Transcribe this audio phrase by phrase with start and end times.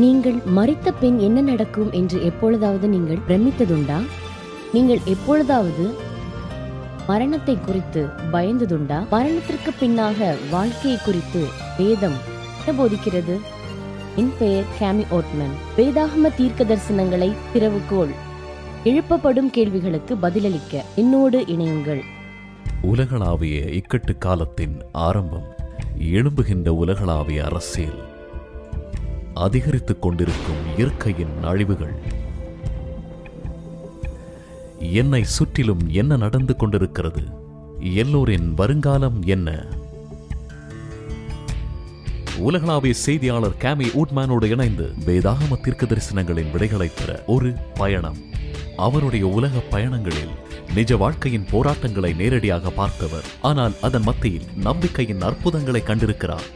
[0.00, 3.96] நீங்கள் மறித்த பின் என்ன நடக்கும் என்று எப்பொழுதாவது நீங்கள் பிரமித்ததுண்டா
[4.72, 5.84] நீங்கள் எப்பொழுதாவது
[7.06, 8.08] மரணத்தை குறித்து
[8.32, 10.28] பயந்ததுண்டா மரணத்திற்கு பின்னாக
[10.50, 11.42] வாழ்க்கையை குறித்து
[11.78, 12.18] வேதம்
[12.72, 13.36] போதிக்கிறது
[14.16, 18.12] என் பெயர் கேமி ஓட்மன் வேதாகம தீர்க்க தரிசனங்களை திறவுகோள்
[18.84, 22.02] எழுப்பப்படும் கேள்விகளுக்கு பதிலளிக்க என்னோடு இணையுங்கள்
[22.82, 24.82] உலகளாவிய இக்கட்டு காலத்தின்
[24.92, 25.48] ஆரம்பம்
[25.98, 28.09] எழும்புகின்ற உலகளாவிய அரசியல்
[29.40, 31.94] அதிகரித்துக் கொண்டிருக்கும் இயற்கையின் அழிவுகள்
[34.98, 37.22] என்னை சுற்றிலும் என்ன நடந்து கொண்டிருக்கிறது
[37.96, 39.48] எல்லோரின் வருங்காலம் என்ன
[42.40, 48.20] உலகளாவிய செய்தியாளர் கேமி ஊட்மேனோடு இணைந்து வேதாகம தீர்க்க தரிசனங்களின் விடைகளை பெற ஒரு பயணம்
[48.76, 50.32] அவருடைய உலக பயணங்களில்
[50.74, 56.48] நிஜ வாழ்க்கையின் போராட்டங்களை நேரடியாக பார்த்தவர் ஆனால் அதன் மத்தியில் நம்பிக்கையின் அற்புதங்களை கண்டிருக்கிறார்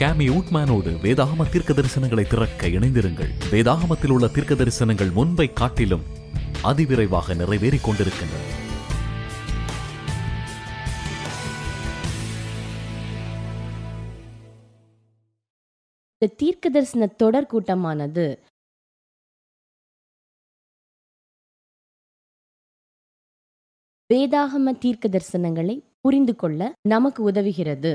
[0.00, 6.04] கேமி ஊட்மேனோடு வேதாகம தீர்க்க தரிசனங்களை திறக்க இணைந்திருங்கள் வேதாகமத்தில் உள்ள தீர்க்க தரிசனங்கள் முன்பை காட்டிலும்
[6.64, 8.48] அதிவிரைவாக நிறைவேறிக் கொண்டிருக்கின்றன
[16.38, 18.26] தீர்க்க தரிசன தொடர் கூட்டமானது
[24.10, 26.62] வேதாகம தீர்க்க தரிசனங்களை புரிந்து கொள்ள
[26.88, 27.92] நமக்கு உதவுகிறது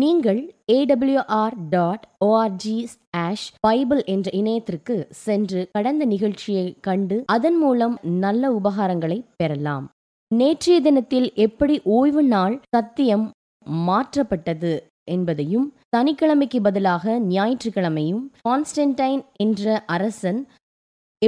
[0.00, 0.38] நீங்கள்
[0.72, 2.76] ஏடபிள்யூஆர் டாட் ஓஆர்ஜி
[3.18, 9.86] ஆஷ் பைபிள் என்ற இணையத்திற்கு சென்று கடந்த நிகழ்ச்சியை கண்டு அதன் மூலம் நல்ல உபகாரங்களை பெறலாம்
[10.30, 13.26] நேற்றைய தினத்தில் எப்படி ஓய்வு நாள் சத்தியம்
[13.82, 14.72] மாற்றப்பட்டது
[15.08, 20.40] என்பதையும் சனிக்கிழமைக்கு பதிலாக ஞாயிற்றுக்கிழமையும் கான்ஸ்டன்டைன் என்ற அரசன்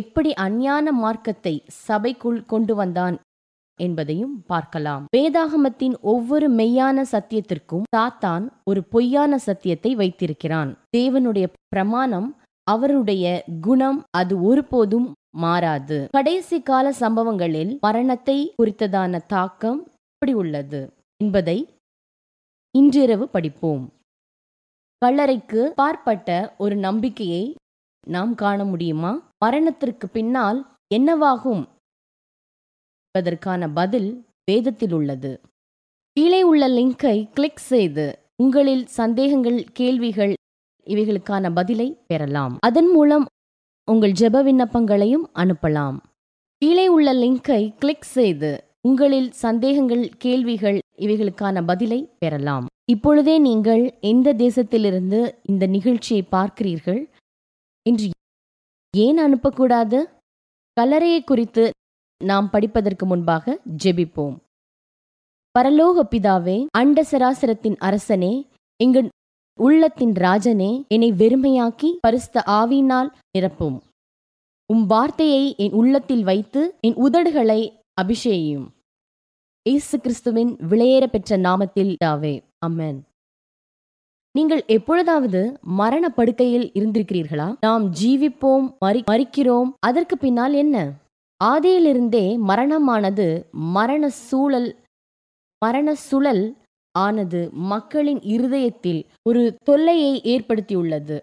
[0.00, 1.54] எப்படி அஞ்ஞான மார்க்கத்தை
[1.82, 3.16] சபைக்குள் கொண்டு வந்தான்
[3.80, 12.28] என்பதையும் பார்க்கலாம் வேதாகமத்தின் ஒவ்வொரு மெய்யான சத்தியத்திற்கும் சாத்தான் ஒரு பொய்யான சத்தியத்தை வைத்திருக்கிறான் தேவனுடைய பிரமாணம்
[12.66, 13.24] அவருடைய
[13.60, 15.08] குணம் அது ஒருபோதும்
[15.38, 19.80] மாறாது கடைசி கால சம்பவங்களில் மரணத்தை குறித்ததான தாக்கம்
[20.12, 20.82] எப்படி உள்ளது
[21.20, 21.58] என்பதை
[22.74, 23.84] இன்றிரவு படிப்போம்
[25.02, 26.28] கல்லறைக்கு பார்ப்பட்ட
[26.56, 27.44] ஒரு நம்பிக்கையை
[28.06, 29.12] நாம் காண முடியுமா
[29.44, 30.60] மரணத்திற்கு பின்னால்
[30.94, 31.62] என்னவாகும்
[33.14, 34.08] என்பதற்கான பதில்
[34.44, 35.30] வேதத்தில் உள்ளது
[36.16, 38.06] கீழே உள்ள லிங்கை கிளிக் செய்து
[38.36, 40.32] உங்களில் சந்தேகங்கள் கேள்விகள்
[40.86, 43.26] இவைகளுக்கான பதிலை பெறலாம் அதன் மூலம்
[43.88, 45.98] உங்கள் ஜெப விண்ணப்பங்களையும் அனுப்பலாம்
[46.62, 48.50] கீழே உள்ள லிங்கை கிளிக் செய்து
[48.84, 55.20] உங்களில் சந்தேகங்கள் கேள்விகள் இவைகளுக்கான பதிலை பெறலாம் இப்பொழுதே நீங்கள் எந்த தேசத்திலிருந்து
[55.44, 57.00] இந்த நிகழ்ச்சியை பார்க்கிறீர்கள்
[57.86, 58.10] என்று
[58.94, 60.00] ஏன் அனுப்பக்கூடாது
[60.76, 61.64] கலரையை குறித்து
[62.20, 64.36] நாம் படிப்பதற்கு முன்பாக ஜெபிப்போம்
[65.54, 68.34] பரலோக பிதாவே அண்ட சராசரத்தின் அரசனே
[68.80, 69.00] இங்கு
[69.58, 73.76] உள்ளத்தின் ராஜனே என்னை வெறுமையாக்கி பரிஸ்த ஆவியினால் நிரப்பும்
[74.70, 77.60] உம் வார்த்தையை என் உள்ளத்தில் வைத்து என் உதடுகளை
[78.00, 78.66] அபிஷேயும்
[79.66, 82.34] இயேசு கிறிஸ்துவின் விளையேற பெற்ற நாமத்தில் தாவே
[82.58, 82.98] அம்மன்
[84.34, 85.40] நீங்கள் எப்பொழுதாவது
[85.76, 90.76] மரண படுக்கையில் இருந்திருக்கிறீர்களா நாம் ஜீவிப்போம் மறி மறிக்கிறோம் அதற்கு பின்னால் என்ன
[91.40, 93.26] ஆதியிலிருந்தே மரணமானது
[93.74, 94.70] மரண சூழல்
[95.62, 96.44] மரண சுழல்
[96.94, 97.40] ஆனது
[97.68, 101.16] மக்களின் இருதயத்தில் ஒரு தொல்லையை ஏற்படுத்தியுள்ளது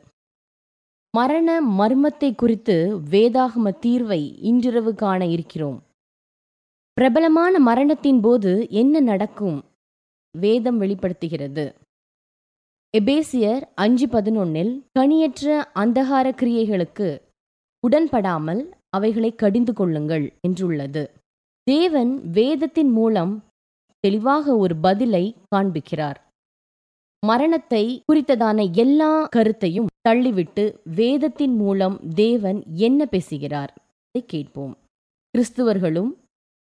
[1.13, 1.47] மரண
[1.77, 2.75] மர்மத்தை குறித்து
[3.11, 5.79] வேதாகம தீர்வை இன்றிரவு காண இருக்கிறோம்
[6.97, 8.51] பிரபலமான மரணத்தின் போது
[8.73, 9.59] என்ன நடக்கும்
[10.35, 11.65] வேதம் வெளிப்படுத்துகிறது
[12.93, 15.47] எபேசியர் அஞ்சு பதினொன்னில் கனியற்ற
[15.73, 17.09] அந்தகார கிரியைகளுக்கு
[17.83, 18.61] உடன்படாமல்
[18.93, 21.03] அவைகளை கடிந்து கொள்ளுங்கள் என்றுள்ளது
[21.67, 23.33] தேவன் வேதத்தின் மூலம்
[24.03, 26.19] தெளிவாக ஒரு பதிலை காண்பிக்கிறார்
[27.23, 30.63] மரணத்தை குறித்ததான எல்லா கருத்தையும் தள்ளிவிட்டு
[30.95, 33.71] வேதத்தின் மூலம் தேவன் என்ன பேசுகிறார்
[34.05, 34.73] அதை கேட்போம்
[35.33, 36.11] கிறிஸ்துவர்களும்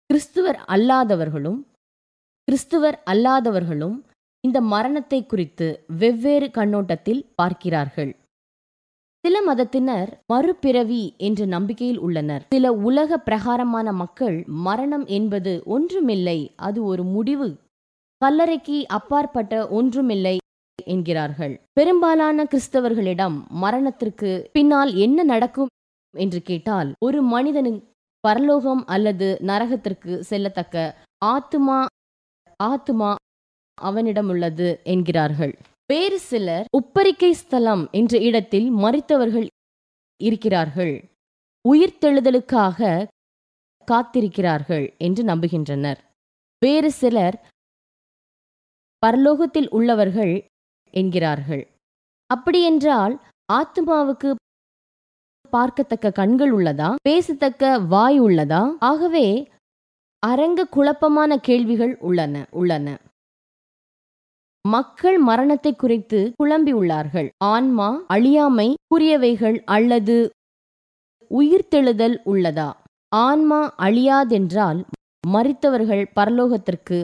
[0.10, 1.60] கிறிஸ்துவர் அல்லாதவர்களும்
[2.48, 3.96] கிறிஸ்துவர் அல்லாதவர்களும்
[4.44, 5.68] இந்த மரணத்தை குறித்து
[5.98, 8.12] வெவ்வேறு கண்ணோட்டத்தில் பார்க்கிறார்கள்
[9.24, 17.04] சில மதத்தினர் மறுபிறவி என்ற நம்பிக்கையில் உள்ளனர் சில உலக பிரகாரமான மக்கள் மரணம் என்பது ஒன்றுமில்லை அது ஒரு
[17.12, 17.48] முடிவு
[18.22, 20.36] கல்லறைக்கு அப்பாற்பட்ட ஒன்றுமில்லை
[20.88, 25.72] என்கிறார்கள் பெரும்பாலான கிறிஸ்தவர்களிடம் மரணத்திற்கு பின்னால் என்ன நடக்கும்
[26.14, 27.82] என்று கேட்டால் ஒரு மனிதனின்
[28.24, 30.78] பரலோகம் அல்லது நரகத்திற்கு செல்லத்தக்க
[31.26, 31.80] ஆத்துமா
[32.60, 33.12] ஆத்துமா
[33.78, 35.54] அவனிடம் உள்ளது என்கிறார்கள்
[35.90, 39.48] வேறு சிலர் உப்பரிக்கை ஸ்தலம் என்ற இடத்தில் மறித்தவர்கள்
[40.22, 40.94] இருக்கிறார்கள்
[41.66, 42.80] உயிர்த்தெழுதலுக்காக
[43.88, 46.00] காத்திருக்கிறார்கள் என்று நம்புகின்றனர்
[46.62, 47.38] வேறு சிலர்
[49.04, 50.34] பரலோகத்தில் உள்ளவர்கள்
[50.94, 51.64] என்கிறார்கள்
[52.30, 53.16] அப்படியென்றால்
[53.50, 54.30] ஆத்மாவுக்கு
[55.54, 59.28] பார்க்கத்தக்க கண்கள் உள்ளதா பேசத்தக்க வாய் உள்ளதா ஆகவே
[60.24, 62.88] அரங்க குழப்பமான கேள்விகள் உள்ளன உள்ளன
[64.66, 70.16] மக்கள் மரணத்தை குறித்து குழம்பியுள்ளார்கள் ஆன்மா அழியாமை கூறியவைகள் அல்லது
[71.32, 72.70] உயிர்த்தெழுதல் உள்ளதா
[73.12, 74.80] ஆன்மா அழியாதென்றால்
[75.28, 77.00] மறித்தவர்கள் பரலோகத்திற்கு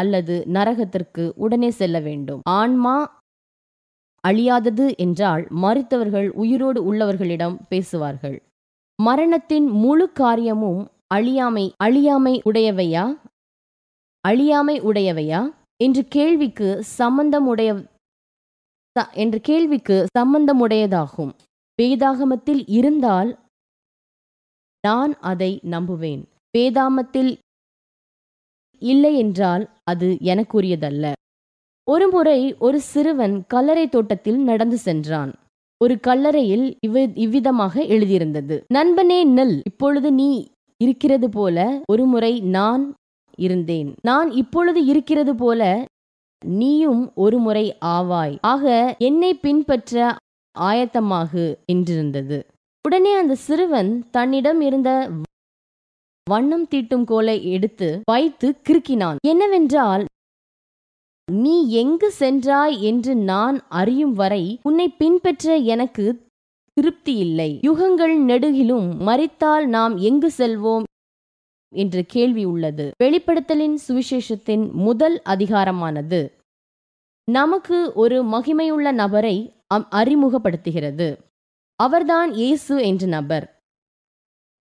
[0.00, 2.94] அல்லது நரகத்திற்கு உடனே செல்ல வேண்டும் ஆன்மா
[4.24, 8.36] அழியாதது என்றால் மறித்தவர்கள் உயிரோடு உள்ளவர்களிடம் பேசுவார்கள்
[8.98, 10.82] மரணத்தின் முழு காரியமும்
[11.14, 13.04] அழியாமை அழியாமை உடையவையா
[14.24, 15.40] அழியாமை உடையவையா
[15.82, 16.68] என்று கேள்விக்கு
[16.98, 17.70] சம்பந்தமுடைய
[19.16, 21.32] என்ற கேள்விக்கு சம்பந்தமுடையதாகும்
[21.78, 23.30] வேதாகமத்தில் இருந்தால்
[24.84, 26.22] நான் அதை நம்புவேன்
[26.54, 27.32] வேதாமத்தில்
[28.82, 31.12] இல்லை என்றால் அது எனக்குரியதல்ல
[31.86, 35.32] ஒருமுறை ஒரு சிறுவன் கல்லறை தோட்டத்தில் நடந்து சென்றான்
[35.80, 40.30] ஒரு கல்லறையில் இவ் இவ்விதமாக எழுதியிருந்தது நண்பனே நெல் இப்பொழுது நீ
[40.80, 41.56] இருக்கிறது போல
[41.92, 42.84] ஒருமுறை நான்
[43.38, 45.62] இருந்தேன் நான் இப்பொழுது இருக்கிறது போல
[46.42, 48.64] நீயும் ஒரு முறை ஆவாய் ஆக
[49.00, 50.14] என்னை பின்பற்ற
[50.56, 52.38] ஆயத்தமாகு என்றிருந்தது
[52.84, 54.90] உடனே அந்த சிறுவன் தன்னிடம் இருந்த
[56.26, 60.04] வண்ணம் தீட்டும் கோலை எடுத்து வைத்து கிறுக்கினான் என்னவென்றால்
[61.28, 66.06] நீ எங்கு சென்றாய் என்று நான் அறியும் வரை உன்னை பின்பற்ற எனக்கு
[66.76, 70.86] திருப்தி இல்லை யுகங்கள் நெடுகிலும் மறித்தால் நாம் எங்கு செல்வோம்
[71.72, 76.20] என்ற கேள்வி உள்ளது வெளிப்படுத்தலின் சுவிசேஷத்தின் முதல் அதிகாரமானது
[77.28, 79.36] நமக்கு ஒரு மகிமையுள்ள நபரை
[79.94, 81.08] அறிமுகப்படுத்துகிறது
[81.78, 83.46] அவர்தான் இயேசு என்ற நபர்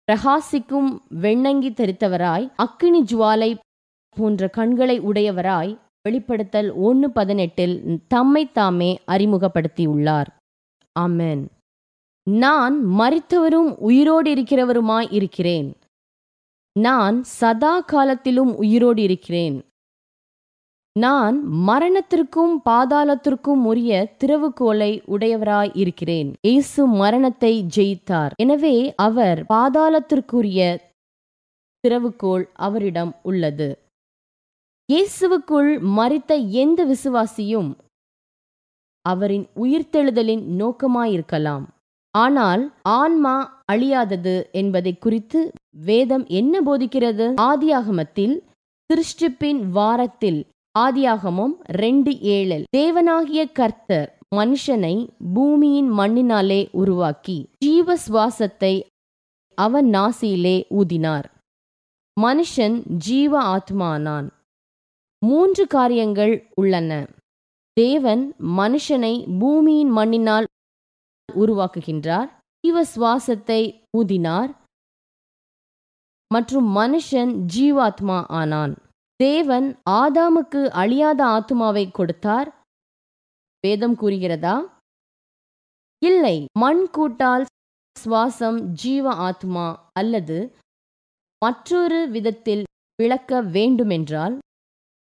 [0.08, 0.90] பிரகாசிக்கும்
[1.22, 3.50] வெண்ணங்கி தரித்தவராய் அக்கினி ஜுவாலை
[4.16, 5.72] போன்ற கண்களை உடையவராய்
[6.08, 7.74] வெளிப்படுத்தல் ஒன்று பதினெட்டில்
[8.08, 10.30] தம்மை தாமே அறிமுகப்படுத்தியுள்ளார்
[10.96, 11.42] ஆமேன்
[12.26, 15.68] நான் மறித்தவரும் உயிரோடு இருக்கிறவருமாய் இருக்கிறேன்
[16.76, 19.56] நான் சதா காலத்திலும் உயிரோடு இருக்கிறேன்
[20.96, 21.36] நான்
[21.64, 28.74] மரணத்திற்கும் பாதாளத்திற்கும் உரிய திறவுகோலை உடையவராய் இருக்கிறேன் இயேசு மரணத்தை ஜெயித்தார் எனவே
[28.98, 30.60] அவர் பாதாளத்திற்குரிய
[31.84, 33.70] திறவுகோள் அவரிடம் உள்ளது
[34.88, 36.34] இயேசுவுக்குள் மறித்த
[36.56, 37.70] எந்த விசுவாசியும்
[39.04, 41.64] அவரின் உயிர்த்தெழுதலின் நோக்கமாயிருக்கலாம்
[42.14, 42.62] ஆனால்
[42.94, 43.34] ஆன்மா
[43.72, 45.40] அழியாதது என்பதை குறித்து
[45.74, 48.34] வேதம் என்ன போதிக்கிறது ஆதியாகமத்தில்
[48.90, 50.40] திருஷ்டிப்பின் வாரத்தில்
[50.74, 54.08] ஆதியாகமம் ரெண்டு ஏழில் தேவனாகிய கர்த்தர்
[54.34, 54.94] மனுஷனை
[55.34, 58.74] பூமியின் மண்ணினாலே உருவாக்கி ஜீவ சுவாசத்தை
[59.58, 61.26] அவன் நாசியிலே ஊதினார்
[62.16, 62.76] மனுஷன்
[63.04, 64.28] ஜீவ ஆத்மானான்
[65.22, 66.92] மூன்று காரியங்கள் உள்ளன
[67.76, 68.22] தேவன்
[68.56, 70.46] மனுஷனை பூமியின் மண்ணினால்
[71.28, 72.30] உருவாக்குகின்றார்
[72.64, 73.60] ஜீவ சுவாசத்தை
[73.96, 74.50] ஊதினார்
[76.32, 78.74] மற்றும் மனுஷன் ஜீவாத்மா ஆனான்
[79.20, 79.66] தேவன்
[79.94, 82.48] ஆதாமுக்கு அழியாத ஆத்மாவை கொடுத்தார்
[83.64, 84.56] வேதம் கூறுகிறதா
[86.02, 87.44] இல்லை மண் கூட்டால்
[87.96, 89.66] சுவாசம் ஜீவ ஆத்மா
[89.98, 90.38] அல்லது
[91.42, 92.64] மற்றொரு விதத்தில்
[92.98, 94.34] விளக்க வேண்டுமென்றால்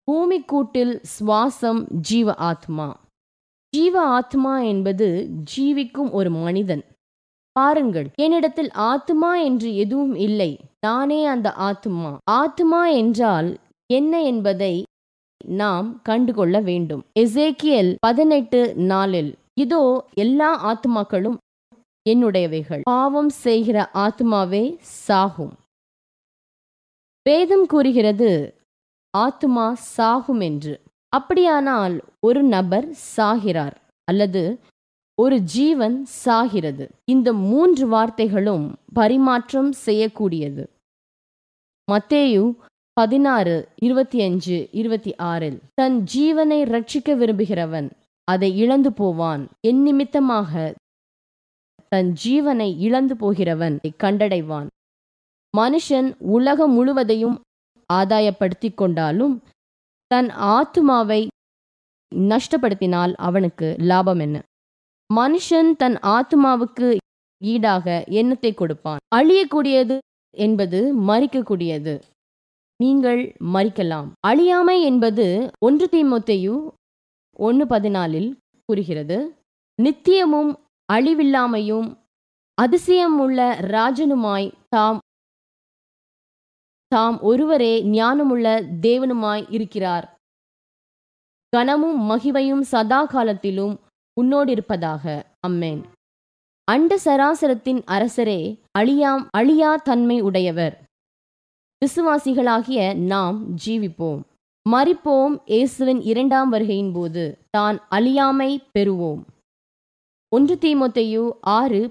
[0.08, 2.88] பூமி கூட்டில் சுவாசம் ஜீவ ஆத்மா
[3.72, 5.08] ஜீவ ஆத்மா என்பது
[5.50, 6.82] ஜீவிக்கும் ஒரு மனிதன்
[7.56, 10.50] பாருங்கள் என்னிடத்தில் ஆத்மா என்று எதுவும் இல்லை
[10.82, 12.10] நானே அந்த ஆத்மா
[12.34, 13.50] ஆத்மா என்றால்
[13.90, 14.74] என்ன என்பதை
[15.56, 18.60] நாம் கண்டுகொள்ள வேண்டும் எசேக்கியல் பதினெட்டு
[18.86, 19.30] நாளில்
[19.54, 19.82] இதோ
[20.16, 21.38] எல்லா ஆத்மாக்களும்
[22.06, 24.64] என்னுடையவைகள் பாவம் செய்கிற ஆத்மாவே
[25.00, 25.54] சாகும்
[27.26, 28.30] வேதம் கூறுகிறது
[29.14, 30.74] ஆத்மா சாகும் என்று
[31.12, 31.94] அப்படியானால்
[32.20, 33.76] ஒரு நபர் சாகிறார்
[34.08, 34.42] அல்லது
[35.22, 38.66] ஒரு ஜீவன் சாகிறது இந்த மூன்று வார்த்தைகளும்
[38.92, 40.64] பரிமாற்றம் செய்யக்கூடியது
[41.88, 42.42] மத்தேயு
[42.96, 43.54] பதினாறு
[43.82, 47.88] இருபத்தி அஞ்சு இருபத்தி ஆறில் தன் ஜீவனை ரட்சிக்க விரும்புகிறவன்
[48.28, 50.52] அதை இழந்து போவான் என் நிமித்தமாக
[51.92, 54.68] தன் ஜீவனை இழந்து போகிறவன் கண்டடைவான்
[55.54, 57.36] மனுஷன் உலகம் முழுவதையும்
[57.90, 59.34] ஆதாயப்படுத்தி கொண்டாலும்
[60.10, 61.20] தன் ஆத்மாவை
[62.30, 64.38] நஷ்டப்படுத்தினால் அவனுக்கு லாபம் என்ன
[65.12, 66.88] மனுஷன் தன் ஆத்மாவுக்கு
[67.42, 67.86] ஈடாக
[68.12, 69.96] எண்ணத்தை கொடுப்பான் அழியக்கூடியது
[70.34, 70.80] என்பது
[71.08, 71.94] மறிக்கக்கூடியது
[72.80, 73.22] நீங்கள்
[73.52, 75.26] மறிக்கலாம் அழியாமை என்பது
[75.58, 76.54] ஒன்று தீமொத்தையு
[77.38, 78.30] ஒன்று பதினாலில்
[78.68, 79.18] கூறுகிறது
[79.78, 80.52] நித்தியமும்
[80.88, 81.88] அழிவில்லாமையும்
[82.58, 83.38] அதிசயம் உள்ள
[83.68, 84.98] ராஜனுமாய் தாம்
[86.92, 88.46] தாம் ஒருவரே ஞானமுள்ள
[88.80, 90.06] தேவனுமாய் இருக்கிறார்
[91.52, 93.74] கனமும் மகிமையும் சதா காலத்திலும்
[94.46, 95.24] இருப்பதாக
[95.46, 95.82] அம்மேன்
[96.68, 98.58] அண்ட சராசரத்தின் அரசரே
[98.78, 100.74] அழியாம் அழியா தன்மை உடையவர்
[101.82, 102.94] விசுவாசிகளாகிய
[102.94, 104.20] நாம் ஜீவிப்போம்
[104.70, 107.38] மறிப்போம் இயேசுவின் இரண்டாம் வருகையின் போது
[107.50, 109.22] தான் அழியாமை பெறுவோம்
[110.32, 111.24] ஒன்று தீமொத்தையு
[111.42, 111.90] ஆறு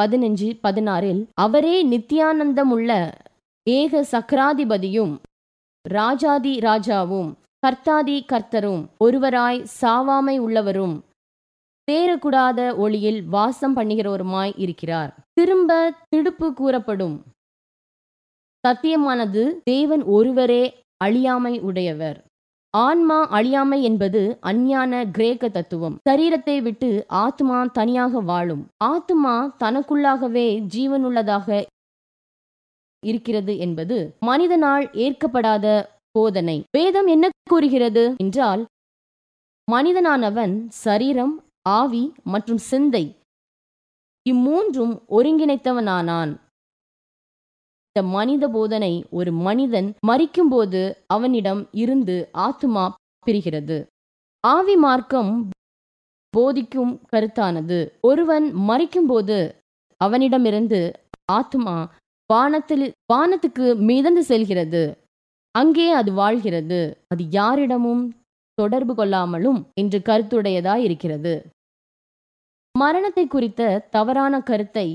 [0.00, 2.90] பதினஞ்சு பதினாறில் அவரே நித்தியானந்தம் உள்ள
[3.68, 5.14] ஏக சக்கராதிபதியும்
[5.90, 7.30] ராஜாதி ராஜாவும்
[7.62, 10.96] கர்த்தாதி கர்த்தரும் ஒருவராய் சாவாமை உள்ளவரும்
[11.88, 15.70] தேரக்கூடாத ஒளியில் வாசம் பண்ணுகிறவருமாய் இருக்கிறார் திரும்ப
[16.08, 17.16] திடுப்பு கூறப்படும்
[18.64, 20.62] சத்தியமானது தேவன் ஒருவரே
[21.04, 22.18] அழியாமை உடையவர்
[22.74, 26.90] ஆன்மா அழியாமை என்பது அஞ்ஞான கிரேக்க தத்துவம் சரீரத்தை விட்டு
[27.20, 31.48] ஆத்மா தனியாக வாழும் ஆத்மா தனக்குள்ளாகவே ஜீவனுள்ளதாக
[33.02, 33.96] இருக்கிறது என்பது
[34.24, 35.66] மனிதனால் ஏற்கப்படாத
[36.14, 38.62] போதனை வேதம் என்ன கூறுகிறது என்றால்
[39.68, 40.54] மனிதனானவன்
[40.82, 41.34] சரீரம்
[41.70, 42.04] ஆவி
[42.24, 43.04] மற்றும் சிந்தை
[44.26, 46.32] இம்மூன்றும் ஒருங்கிணைத்தவனானான்
[47.96, 50.82] இந்த மனித போதனை ஒரு மனிதன் மறிக்கும்போது
[51.06, 52.16] அவனிடம் இருந்து
[52.44, 52.84] ஆத்துமா
[53.26, 53.78] பிரிகிறது
[54.44, 55.32] ஆவி மார்க்கம்
[56.34, 57.78] போதிக்கும் கருத்தானது
[58.02, 59.38] ஒருவன் மறிக்கும்போது
[60.00, 60.80] அவனிடமிருந்து
[61.32, 61.74] ஆத்மா
[62.30, 64.82] வானத்தில் வானத்துக்கு மிதந்து செல்கிறது
[65.54, 66.80] அங்கே அது வாழ்கிறது
[67.08, 68.04] அது யாரிடமும்
[68.58, 71.34] தொடர்பு கொள்ளாமலும் என்று கருத்துடையதா இருக்கிறது
[72.74, 73.62] மரணத்தை குறித்த
[73.90, 74.86] தவறான கருத்தை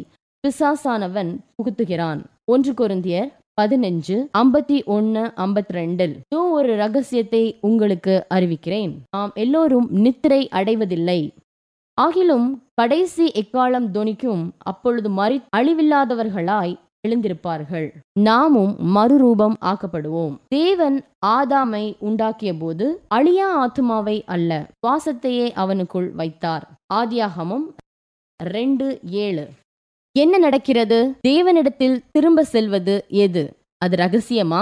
[0.43, 2.21] பிசாசானவன் புகுத்துகிறான்
[2.51, 10.41] ஒன்று குருந்தியர் பதினஞ்சு ஐம்பத்தி ஒன்னு ஐம்பத்தி ரெண்டில் இது ஒரு ரகசியத்தை உங்களுக்கு அறிவிக்கிறேன் நாம் எல்லோரும் நித்திரை
[10.53, 11.19] அடைவதில்லை
[11.97, 12.47] ஆகிலும்
[12.81, 16.75] கடைசி எக்காலம் துணிக்கும் அப்பொழுது மறி அழிவில்லாதவர்களாய்
[17.03, 17.87] எழுந்திருப்பார்கள்
[18.19, 20.97] நாமும் மறுரூபம் ஆக்கப்படுவோம் தேவன்
[21.27, 22.85] ஆதாமை உண்டாக்கிய போது
[23.15, 26.65] அழியா ஆத்மாவை அல்ல சுவாசத்தையே அவனுக்குள் வைத்தார்
[26.93, 27.67] ஆதியாகமும்
[28.39, 28.87] ரெண்டு
[29.19, 29.45] ஏழு
[30.15, 30.99] என்ன நடக்கிறது
[31.27, 33.43] தேவனிடத்தில் திரும்ப செல்வது எது
[33.85, 34.61] அது ரகசியமா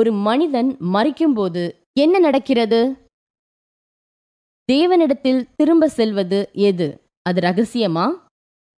[0.00, 1.62] ஒரு மனிதன் மறிக்கும் போது
[2.00, 2.80] என்ன நடக்கிறது
[4.68, 6.38] தேவனிடத்தில் திரும்ப செல்வது
[6.62, 6.88] எது
[7.28, 8.06] அது ரகசியமா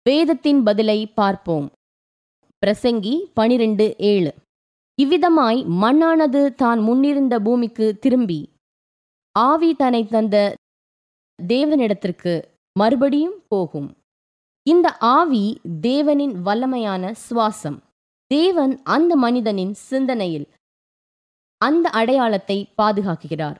[0.05, 1.67] வேதத்தின் பதிலை பார்ப்போம்
[2.63, 4.31] பிரசங்கி பனிரெண்டு ஏழு
[4.97, 8.39] இவ்விதமாய் மண்ணானது தான் முன்னிருந்த பூமிக்கு திரும்பி
[9.35, 10.35] ஆவி தன்னை தந்த
[11.39, 12.33] தேவனிடத்திற்கு
[12.75, 13.89] மறுபடியும் போகும்
[14.67, 15.43] இந்த ஆவி
[15.81, 17.79] தேவனின் வல்லமையான சுவாசம்
[18.31, 20.47] தேவன் அந்த மனிதனின் சிந்தனையில்
[21.61, 23.59] அந்த அடையாளத்தை பாதுகாக்கிறார்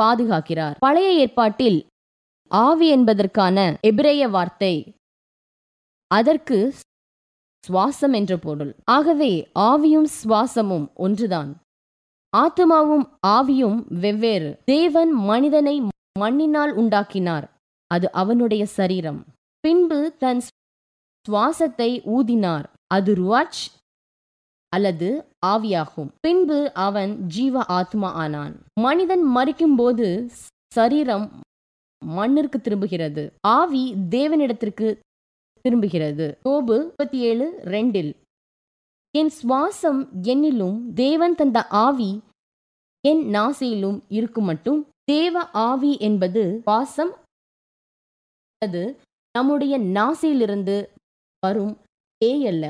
[0.00, 1.80] பாதுகாக்கிறார் பழைய ஏற்பாட்டில்
[2.50, 3.56] ஆவி என்பதற்கான
[3.86, 4.74] எபிரேய வார்த்தை
[6.10, 6.58] அதற்கு
[7.64, 9.32] சுவாசம் என்ற பொருள் ஆகவே
[9.64, 11.50] ஆவியும் சுவாசமும் ஒன்றுதான்
[12.32, 13.06] ஆத்மாவும்
[13.28, 15.76] ஆவியும் வெவ்வேறு தேவன் மனிதனை
[16.18, 17.46] மண்ணினால் உண்டாக்கினார்
[17.90, 19.20] அது அவனுடைய சரீரம்
[19.64, 23.60] பின்பு தன் சுவாசத்தை ஊதினார் அது ருவாச்
[24.72, 25.08] அல்லது
[25.46, 28.54] ஆவியாகும் பின்பு அவன் ஜீவ ஆத்மா ஆனான்
[28.80, 30.08] மனிதன் மறிக்கும்போது
[30.72, 31.26] சரீரம்
[32.02, 33.22] மண்ணிற்கு திரும்புகிறது
[33.52, 33.84] ஆவி
[34.10, 34.88] தேவனிடத்திற்கு
[35.64, 38.10] திரும்புகிறது யோபு முப்பத்தி ஏழு ரெண்டில்
[39.14, 40.00] என் சுவாசம்
[40.26, 42.10] என்னிலும் தேவன் தந்த ஆவி
[43.04, 44.80] என் நாசையிலும் இருக்கும் மட்டும்
[45.10, 45.44] தேவ
[45.62, 47.12] ஆவி என்பது சுவாசம்
[48.62, 48.82] அது
[49.34, 50.76] நம்முடைய நாசையிலிருந்து
[51.42, 51.74] வரும்
[52.20, 52.66] தேயல்ல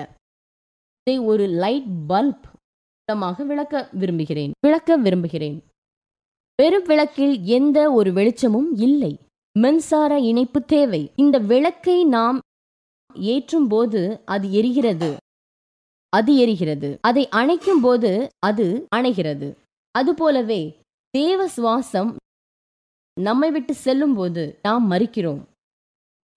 [1.07, 2.47] இதை ஒரு லைட் பல்ப்
[3.09, 5.57] மூலமாக விளக்க விரும்புகிறேன் விளக்க விரும்புகிறேன்
[6.59, 9.13] பெரும் விளக்கில் எந்த ஒரு வெளிச்சமும் இல்லை
[9.57, 12.39] மின்சார இணைப்பு தேவை இந்த விளக்கை நாம்
[13.29, 14.03] ஏற்றும் போது
[14.29, 15.11] அது எரிகிறது
[16.13, 18.11] அது எரிகிறது அதை அணைக்கும் போது
[18.47, 19.49] அது அணைகிறது
[19.95, 20.63] அதுபோலவே
[21.15, 22.11] தேவ சுவாசம்
[23.17, 25.41] நம்மை விட்டு செல்லும் போது நாம் மறிக்கிறோம்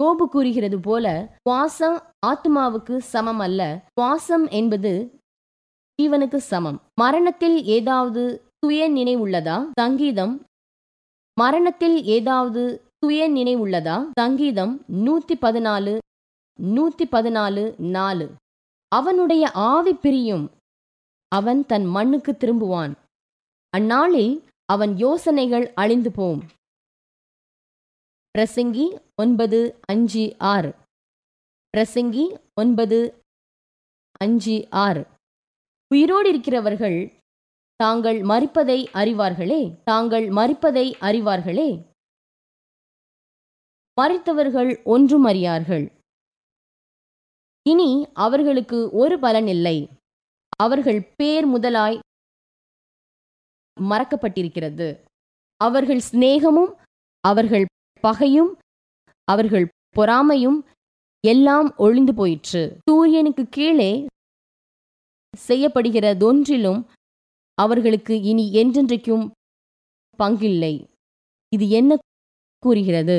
[0.00, 1.06] கோபு கூறுகிறது போல
[1.39, 1.98] சுவாசம்
[2.25, 3.62] ஆத்மாவுக்கு சமம் அல்ல
[3.92, 4.94] சுவாசம் என்பது
[6.00, 8.24] ஜீவனுக்கு சமம் மரணத்தில் ஏதாவது
[8.58, 10.34] சுய நினை உள்ளதா சங்கீதம்
[11.38, 12.63] மரணத்தில் ஏதாவது
[12.98, 14.74] சுய நினை உள்ளதா சங்கீதம்
[15.00, 15.94] நூத்தி பதினாலு
[16.60, 17.63] நூத்தி பதினாலு
[17.92, 18.27] நாலு
[18.92, 20.46] அவனுடைய ஆவி பிரியும்
[21.32, 22.94] அவன் தன் மண்ணுக்கு திரும்புவான்
[23.74, 24.34] அந்நாளில்
[24.70, 26.42] அவன் யோசனைகள் அழிந்து போம்
[28.36, 28.86] பிரசங்கி
[29.15, 29.60] ஒன்பது
[29.86, 30.72] அஞ்சு ஆறு
[31.74, 32.25] பிரசங்கி
[32.53, 33.00] ஒன்பது
[34.22, 34.56] அஞ்சு
[34.82, 35.03] ஆறு
[35.92, 37.00] உயிரோடு இருக்கிறவர்கள்
[37.80, 41.70] தாங்கள் மறிப்பதை அறிவார்களே தாங்கள் மறிப்பதை அறிவார்களே
[43.98, 45.86] மறித்தவர்கள் ஒன்றும் அறியார்கள்
[47.65, 47.89] இனி
[48.15, 49.77] அவர்களுக்கு ஒரு பலன் இல்லை
[50.63, 51.98] அவர்கள் பேர் முதலாய்
[53.77, 54.88] மறக்கப்பட்டிருக்கிறது
[55.62, 56.72] அவர்கள் சிநேகமும்
[57.24, 57.65] அவர்கள்
[58.03, 58.51] பகையும்
[59.27, 59.65] அவர்கள்
[59.98, 60.60] பொறாமையும்
[61.24, 63.92] எல்லாம் ஒழிந்து போயிற்று சூரியனுக்கு கீழே
[65.34, 66.82] செய்யப்படுகிறதொன்றிலும்
[67.58, 69.25] அவர்களுக்கு இனி என்றென்றைக்கும்
[70.20, 70.74] பங்கில்லை
[71.51, 71.98] இது என்ன
[72.63, 73.18] கூறுகிறது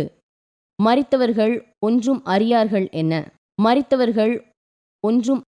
[0.78, 1.54] மறித்தவர்கள்
[1.78, 3.14] ஒன்றும் அறியார்கள் என்ன
[3.58, 4.34] மறித்தவர்கள்
[5.04, 5.42] ஒன்றும்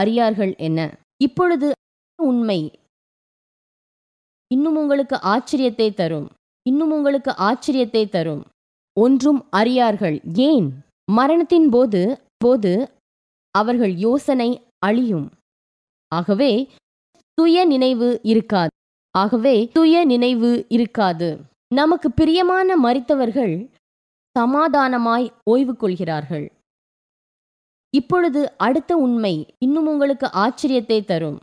[0.00, 0.80] அறியார்கள் என்ன
[1.24, 1.68] இப்பொழுது
[2.18, 2.60] உண்மை
[4.50, 6.28] இன்னும் உங்களுக்கு ஆச்சரியத்தை தரும்
[6.66, 8.42] இன்னும் உங்களுக்கு ஆச்சரியத்தை தரும்
[8.96, 10.16] ஒன்றும் அறியார்கள்
[10.46, 10.68] ஏன்
[11.12, 12.00] மரணத்தின் போது
[12.44, 12.72] போது
[13.54, 14.50] அவர்கள் யோசனை
[14.86, 15.28] அழியும்
[16.12, 16.52] ஆகவே
[17.38, 18.74] துய நினைவு இருக்காது
[19.14, 21.28] ஆகவே துய நினைவு இருக்காது
[21.74, 23.54] நமக்கு பிரியமான மறித்தவர்கள்
[24.36, 26.46] சமாதானமாய் ஓய்வு கொள்கிறார்கள்
[27.94, 31.38] இப்பொழுது அடுத்த உண்மை இன்னும் உங்களுக்கு ஆச்சரியத்தை தரும்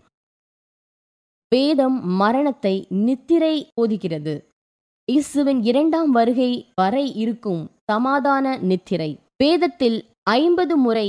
[1.51, 2.75] வேதம் மரணத்தை
[2.99, 4.35] நித்திரை போதிக்கிறது
[5.07, 9.09] இசுவின் இரண்டாம் வருகை வரை இருக்கும் சமாதான நித்திரை
[9.43, 9.97] வேதத்தில்
[10.31, 11.07] ஐம்பது முறை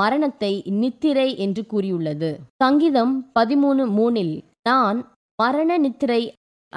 [0.00, 0.52] மரணத்தை
[0.74, 2.30] நித்திரை என்று கூறியுள்ளது
[2.62, 4.34] சங்கீதம் பதிமூணு மூணில்
[4.62, 4.98] நான்
[5.38, 6.22] மரண நித்திரை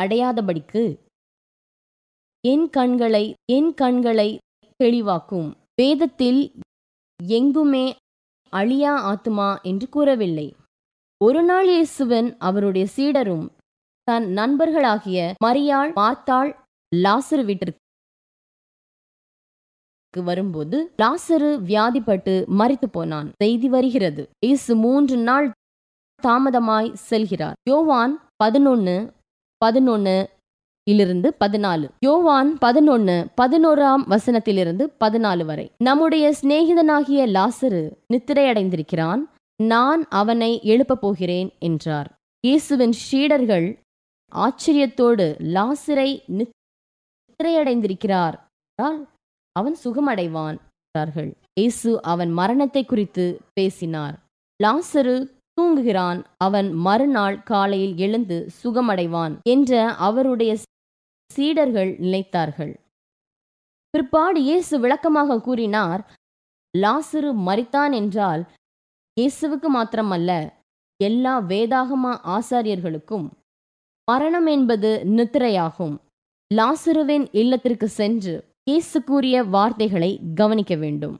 [0.00, 0.83] அடையாதபடிக்கு
[2.43, 3.25] என் கண்களை
[3.51, 4.29] என் கண்களை
[4.79, 5.49] தெளிவாக்கும்
[5.73, 6.41] வேதத்தில்
[7.19, 7.85] எங்குமே
[8.53, 10.47] அழியா ஆத்துமா என்று கூறவில்லை
[11.21, 13.45] ஒரு நாள் இயேசுவன் அவருடைய சீடரும்
[14.07, 16.51] தன் நண்பர்களாகிய மரியாள் மார்த்தாள்
[16.91, 17.81] லாசரு வீட்டிற்கு
[20.23, 25.47] வரும்போது லாசரு வியாதிப்பட்டு மறித்து போனான் செய்தி வருகிறது இயேசு மூன்று நாள்
[26.23, 28.97] தாமதமாய் செல்கிறார் யோவான் பதினொன்னு
[29.61, 30.15] பதினொன்னு
[30.89, 39.21] இலிருந்து பதினாலு யோவான் பதினொன்னு பதினோராம் வசனத்திலிருந்து பதினாலு வரை நம்முடைய சிநேகிதனாகிய லாசரு நித்திரையடைந்திருக்கிறான்
[39.59, 42.11] நான் அவனை எழுப்ப போகிறேன் என்றார்
[42.43, 43.77] இயேசுவின் ஷீடர்கள்
[44.31, 45.37] ஆச்சரியத்தோடு
[45.53, 48.37] லாசரை நித்திரையடைந்திருக்கிறார்
[49.55, 51.35] அவன் சுகமடைவான் என்றார்கள்
[51.53, 53.39] இயேசு அவன் மரணத்தை குறித்து
[53.53, 54.15] பேசினார்
[54.59, 55.27] லாசரு
[55.57, 59.95] தூங்குகிறான் அவன் மறுநாள் காலையில் எழுந்து சுகமடைவான் என்ற
[60.01, 60.55] அவருடைய
[61.31, 62.73] சீடர்கள் நிலைத்தார்கள்
[63.93, 66.01] பிற்பாடு இயேசு விளக்கமாக கூறினார்
[66.73, 68.41] லாசரு மறித்தான் என்றால்
[69.17, 70.31] இயேசுவுக்கு மாத்திரமல்ல
[70.99, 73.27] எல்லா வேதாகமா ஆசாரியர்களுக்கும்
[74.07, 75.95] மரணம் என்பது நித்திரையாகும்
[76.51, 78.35] லாசுருவின் இல்லத்திற்கு சென்று
[78.67, 81.17] இயேசு கூறிய வார்த்தைகளை கவனிக்க வேண்டும்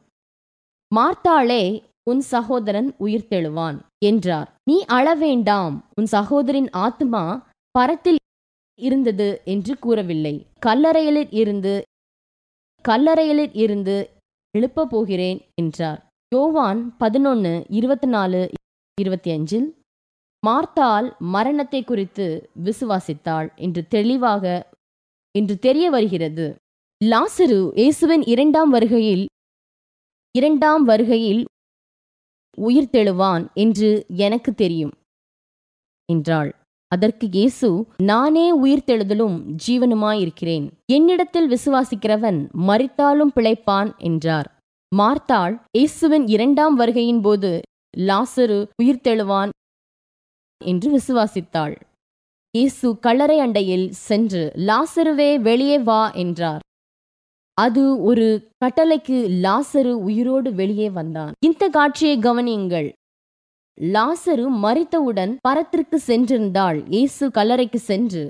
[0.91, 1.63] மார்த்தாளே
[2.03, 3.27] உன் சகோதரன் உயிர்
[4.03, 7.23] என்றார் நீ அளவேண்டாம் உன் சகோதரின் ஆத்மா
[7.75, 8.19] பரத்தில்
[8.79, 11.73] இருந்தது என்று கூறவில்லை கல்லறையிலில் இருந்து
[12.85, 13.97] கல்லறையிலில் இருந்து
[14.53, 15.99] எழுப்ப போகிறேன் என்றார்
[16.31, 18.41] யோவான் பதினொன்று இருபத்தி நாலு
[18.97, 19.67] இருபத்தி அஞ்சில்
[20.43, 22.27] மார்த்தால் மரணத்தை குறித்து
[22.63, 24.45] விசுவாசித்தாள் என்று தெளிவாக
[25.35, 26.47] என்று தெரிய வருகிறது
[27.01, 29.25] லாசரு இயேசுவின் இரண்டாம் வருகையில்
[30.35, 31.43] இரண்டாம் வருகையில்
[32.57, 33.89] உயிர் தெழுவான் என்று
[34.19, 34.93] எனக்கு தெரியும்
[36.09, 36.51] என்றாள்
[36.91, 37.67] அதற்கு இயேசு
[38.03, 44.47] நானே உயிர்த்தெழுதலும் ஜீவனுமாயிருக்கிறேன் என்னிடத்தில் விசுவாசிக்கிறவன் மறித்தாலும் பிழைப்பான் என்றார்
[44.91, 47.51] மார்த்தாள் இயேசுவின் இரண்டாம் வருகையின் போது
[48.01, 49.51] லாசரு உயிர் தெழுவான்
[50.61, 51.75] என்று விசுவாசித்தாள்
[52.53, 56.63] இயேசு கல்லறை அண்டையில் சென்று லாசருவே வெளியே வா என்றார்
[57.57, 58.25] அது ஒரு
[58.63, 62.89] கட்டளைக்கு லாசரு உயிரோடு வெளியே வந்தான் இந்த காட்சியை கவனியுங்கள்
[63.79, 68.23] லாசரு மறித்தவுடன் பரத்திற்கு சென்றிருந்தாள் இயேசு கல்லறைக்கு சென்று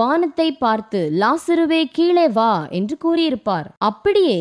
[0.00, 4.38] வானத்தை பார்த்து லாசருவே கீழே வா என்று கூறியிருப்பார் அப்படியே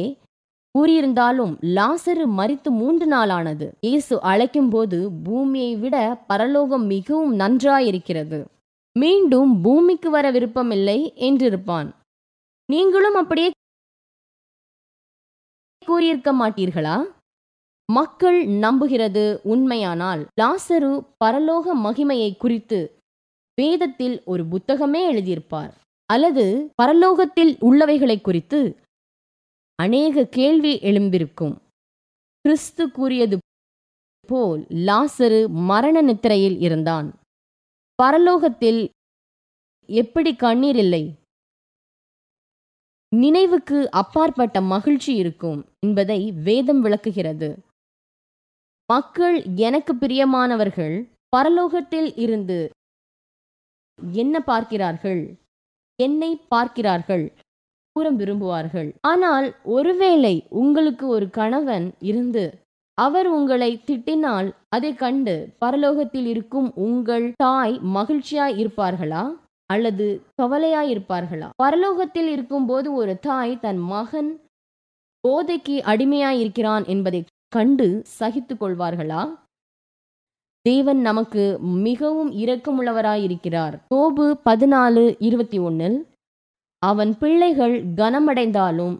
[0.75, 5.95] கூறியிருந்தாலும் லாசரு மறித்து மூன்று நாளானது இயேசு அழைக்கும் போது பூமியை விட
[6.27, 8.39] பரலோகம் மிகவும் நன்றாயிருக்கிறது
[8.95, 10.99] மீண்டும் பூமிக்கு வர விருப்பமில்லை
[11.21, 11.89] என்றிருப்பான்
[12.69, 13.49] நீங்களும் அப்படியே
[15.81, 16.95] கூறியிருக்க மாட்டீர்களா
[17.91, 19.23] மக்கள் நம்புகிறது
[19.43, 22.79] உண்மையானால் லாசரு பரலோக மகிமையை குறித்து
[23.57, 25.71] வேதத்தில் ஒரு புத்தகமே எழுதியிருப்பார்
[26.09, 26.45] அல்லது
[26.81, 28.59] பரலோகத்தில் உள்ளவைகளை குறித்து
[29.79, 31.55] அநேக கேள்வி எழும்பிருக்கும்
[32.45, 33.37] கிறிஸ்து கூறியது
[34.29, 37.07] போல் லாசரு மரண நித்திரையில் இருந்தான்
[37.99, 38.81] பரலோகத்தில்
[39.89, 41.03] எப்படி கண்ணீர் இல்லை
[43.11, 47.49] நினைவுக்கு அப்பாற்பட்ட மகிழ்ச்சி இருக்கும் என்பதை வேதம் விளக்குகிறது
[48.91, 49.35] மக்கள்
[49.61, 50.95] எனக்கு பிரியமானவர்கள்
[51.35, 52.59] பரலோகத்தில் இருந்து
[54.15, 55.21] என்ன பார்க்கிறார்கள்
[55.99, 57.25] என்னை பார்க்கிறார்கள்
[57.95, 62.43] கூற விரும்புவார்கள் ஆனால் ஒருவேளை உங்களுக்கு ஒரு கணவன் இருந்து
[62.97, 69.23] அவர் உங்களை திட்டினால் அதை கண்டு பரலோகத்தில் இருக்கும் உங்கள் தாய் மகிழ்ச்சியாய் இருப்பார்களா
[69.69, 70.07] அல்லது
[70.41, 74.31] கவலையாய் இருப்பார்களா பரலோகத்தில் இருக்கும் போது ஒரு தாய் தன் மகன்
[75.23, 77.21] போதைக்கு அடிமையாய் இருக்கிறான் என்பதை
[77.51, 77.87] கண்டு
[78.17, 79.21] சகித்து கொள்வார்களா
[80.65, 81.43] தேவன் நமக்கு
[81.81, 85.97] மிகவும் இரக்கமுள்ளவராயிருக்கிறார் கோபு பதினாலு இருபத்தி ஒன்னில்
[86.81, 88.95] அவன் பிள்ளைகள் கனமடைந்தாலும்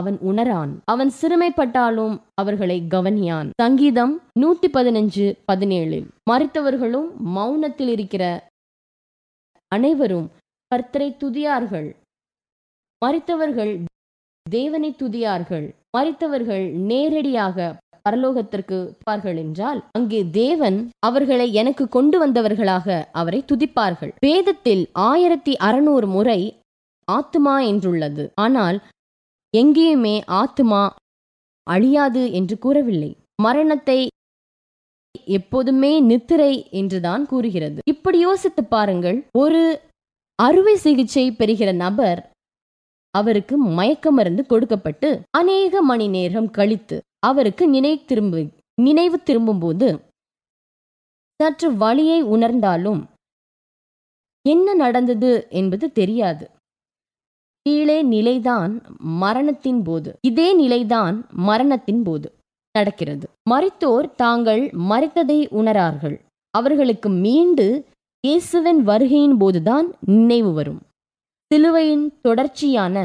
[0.00, 8.24] அவன் உணரான் அவன் சிறுமைப்பட்டாலும் அவர்களை கவனியான் சங்கீதம் நூத்தி பதினஞ்சு பதினேழில் மறுத்தவர்களும் மௌனத்தில் இருக்கிற
[9.72, 10.28] அனைவரும்
[10.70, 11.88] கர்த்தரை துதியார்கள்
[13.02, 13.72] மறித்தவர்கள்
[14.46, 17.56] தேவனை துதியார்கள் மறித்தவர்கள் நேரடியாக
[18.04, 22.86] பரலோகத்திற்கு பார்கள் என்றால் அங்கே தேவன் அவர்களை எனக்கு கொண்டு வந்தவர்களாக
[23.12, 26.40] அவரை துதிப்பார்கள் வேதத்தில் ஆயிரத்தி அறுநூறு முறை
[27.08, 28.78] ஆத்துமா என்றுள்ளது ஆனால்
[29.54, 30.82] எங்கேயுமே ஆத்துமா
[31.66, 33.10] அழியாது என்று கூறவில்லை
[33.42, 34.00] மரணத்தை
[35.32, 39.62] எப்போதுமே நித்திரை என்றுதான் கூறுகிறது இப்படி யோசித்து பாருங்கள் ஒரு
[40.38, 42.20] அறுவை சிகிச்சை பெறுகிற நபர்
[43.14, 45.08] அவருக்கு மயக்க மருந்து கொடுக்கப்பட்டு
[45.38, 46.96] அநேக மணி நேரம் கழித்து
[47.22, 48.42] அவருக்கு நினை திரும்ப
[48.78, 49.88] நினைவு திரும்பும் போது
[51.40, 53.00] சற்று வழியை உணர்ந்தாலும்
[54.44, 56.44] என்ன நடந்தது என்பது தெரியாது
[57.66, 58.72] கீழே நிலைதான்
[59.20, 61.16] மரணத்தின் போது இதே நிலைதான்
[61.42, 62.28] மரணத்தின் போது
[62.74, 66.16] நடக்கிறது மறித்தோர் தாங்கள் மறித்ததை உணரார்கள்
[66.54, 67.66] அவர்களுக்கு மீண்டு
[68.24, 70.80] இயேசுவின் வருகையின் போதுதான் நினைவு வரும்
[71.50, 72.96] சிலுவையின் தொடர்ச்சியான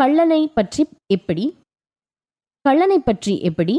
[0.00, 0.82] கள்ளனை பற்றி
[1.10, 1.44] எப்படி
[2.68, 3.74] கள்ளனை பற்றி எப்படி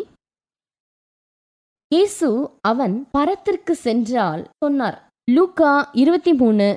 [1.92, 2.28] இயேசு
[2.66, 4.98] அவன் பரத்திற்கு சென்றால் சொன்னார்
[5.28, 6.68] லூக்கா இருபத்தி மூணு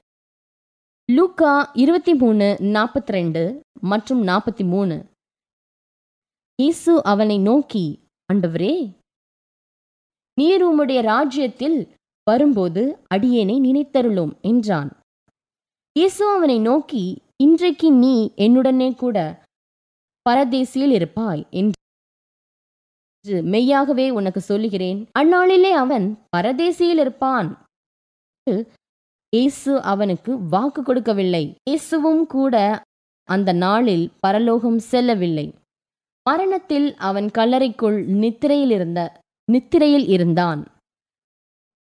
[1.08, 3.42] லூக்கா இருபத்தி மூணு நாற்பத்தி ரெண்டு
[3.82, 4.96] மற்றும் நாற்பத்தி மூணு
[6.58, 7.84] இயேசு அவனை நோக்கி
[8.28, 8.74] ஆண்டவரே
[10.38, 11.78] நீர் உம்முடைய ராஜ்யத்தில்
[12.26, 12.82] வரும்போது
[13.14, 14.90] அடியேனை நினைத்தருளும் என்றான்
[15.96, 17.04] இயேசு அவனை நோக்கி
[17.38, 19.16] இன்றைக்கு நீ என்னுடனே கூட
[20.26, 21.81] பரதேசியில் இருப்பாய் என்று
[23.24, 27.48] என்று மெய்யாகவே உனக்கு சொல்லுகிறேன் அந்நாளிலே அவன் பரதேசியில் இருப்பான்
[29.32, 32.54] இயேசு அவனுக்கு வாக்கு கொடுக்கவில்லை இயேசுவும் கூட
[33.28, 35.46] அந்த நாளில் பரலோகம் செல்லவில்லை
[36.26, 39.00] மரணத்தில் அவன் கல்லறைக்குள் நித்திரையில் இருந்த
[39.48, 40.60] நித்திரையில் இருந்தான்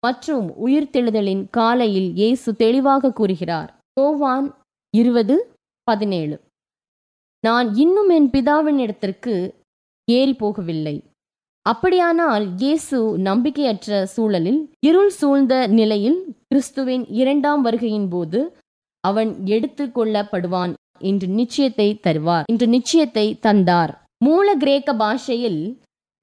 [0.03, 4.47] மற்றும் உயிர்த்தெழுதலின் காலையில் இயேசு தெளிவாக கூறுகிறார் கோவான்
[4.93, 5.35] இருபது
[5.87, 6.37] பதினேழு
[7.43, 9.33] நான் இன்னும் என் பிதாவின் இடத்திற்கு
[10.07, 10.95] ஏறி போகவில்லை
[11.65, 12.97] அப்படியானால் இயேசு
[13.23, 16.17] நம்பிக்கையற்ற சூழலில் இருள் சூழ்ந்த நிலையில்
[16.47, 18.39] கிறிஸ்துவின் இரண்டாம் வருகையின் போது
[19.03, 20.73] அவன் எடுத்து கொள்ளப்படுவான்
[21.01, 23.93] என்று நிச்சயத்தை தருவார் என்று நிச்சயத்தை தந்தார்
[24.25, 25.61] மூல கிரேக்க பாஷையில்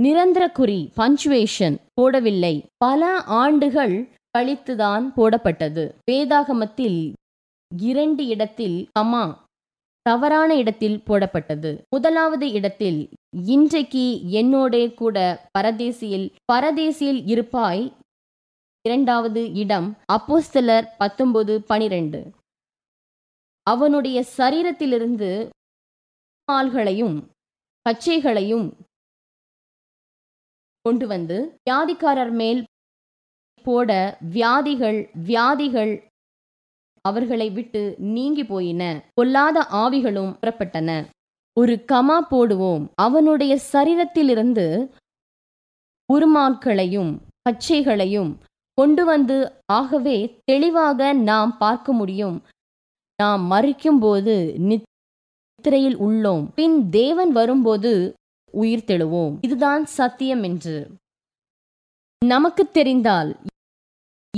[0.01, 3.03] நிரந்தர குறி பஞ்சுவேஷன் போடவில்லை பல
[3.39, 3.97] ஆண்டுகள்
[4.39, 7.01] கழித்துதான் போடப்பட்டது வேதாகமத்தில்
[7.71, 9.25] இரண்டு இடத்தில் அமா
[10.07, 13.01] தவறான இடத்தில் போடப்பட்டது முதலாவது இடத்தில்
[13.33, 14.05] இன்றைக்கு
[14.33, 15.17] என்னோடே கூட
[15.57, 17.83] பரதேசியில் பரதேசியில் இருப்பாய்
[18.85, 22.21] இரண்டாவது இடம் அப்போஸ்தலர் பத்தொன்பது பனிரெண்டு
[23.67, 25.31] அவனுடைய சரீரத்திலிருந்து
[26.49, 27.17] ஆள்களையும்
[27.87, 28.67] பச்சைகளையும்
[30.85, 31.37] கொண்டு வந்து
[31.63, 32.63] வியாதிக்காரர் மேல்
[33.65, 33.91] போட
[34.33, 35.95] வியாதிகள் வியாதிகள்
[37.05, 38.83] அவர்களை விட்டு நீங்கி போயின
[39.15, 40.91] பொல்லாத ஆவிகளும் புறப்பட்டன
[41.59, 44.67] ஒரு கமா போடுவோம் அவனுடைய சரீரத்திலிருந்து
[46.09, 47.13] உருமாக்களையும்
[47.43, 48.31] பச்சைகளையும்
[48.79, 49.37] கொண்டு வந்து
[49.73, 50.19] ஆகவே
[50.45, 52.37] தெளிவாக நாம் பார்க்க முடியும்
[53.19, 54.37] நாம் மறிக்கும்போது
[54.65, 57.93] நித்திரையில் உள்ளோம் பின் தேவன் வரும்போது
[58.55, 60.77] உயிர் தெழுவோம் இதுதான் சத்தியம் என்று
[62.23, 63.31] நமக்கு தெரிந்தால்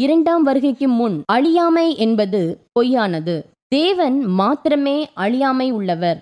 [0.00, 2.41] இரண்டாம் வருகைக்கு முன் அழியாமை என்பது
[2.73, 3.37] பொய்யானது
[3.69, 6.21] தேவன் மாத்திரமே அழியாமை உள்ளவர்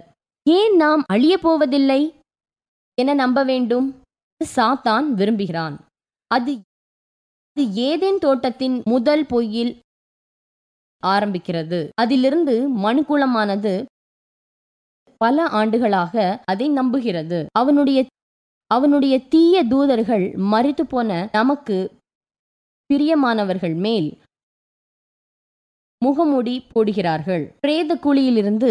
[0.49, 2.01] ஏன் நாம் அழிய போவதில்லை
[2.99, 3.87] என நம்ப வேண்டும்
[4.41, 5.77] சாத்தான் விரும்புகிறான்
[6.31, 6.55] அது
[7.57, 9.73] அது ஏதேன் தோட்டத்தின் முதல் பொய்யில்
[11.03, 13.73] ஆரம்பிக்கிறது அதிலிருந்து மனுக்குளமானது
[15.21, 16.15] பல ஆண்டுகளாக
[16.51, 17.99] அதை நம்புகிறது அவனுடைய
[18.71, 21.77] அவனுடைய தீய தூதர்கள் மறித்து போன நமக்கு
[22.91, 24.09] பிரியமானவர்கள் மேல்
[26.03, 28.71] முகமூடி போடுகிறார்கள் பிரேத குழியிலிருந்து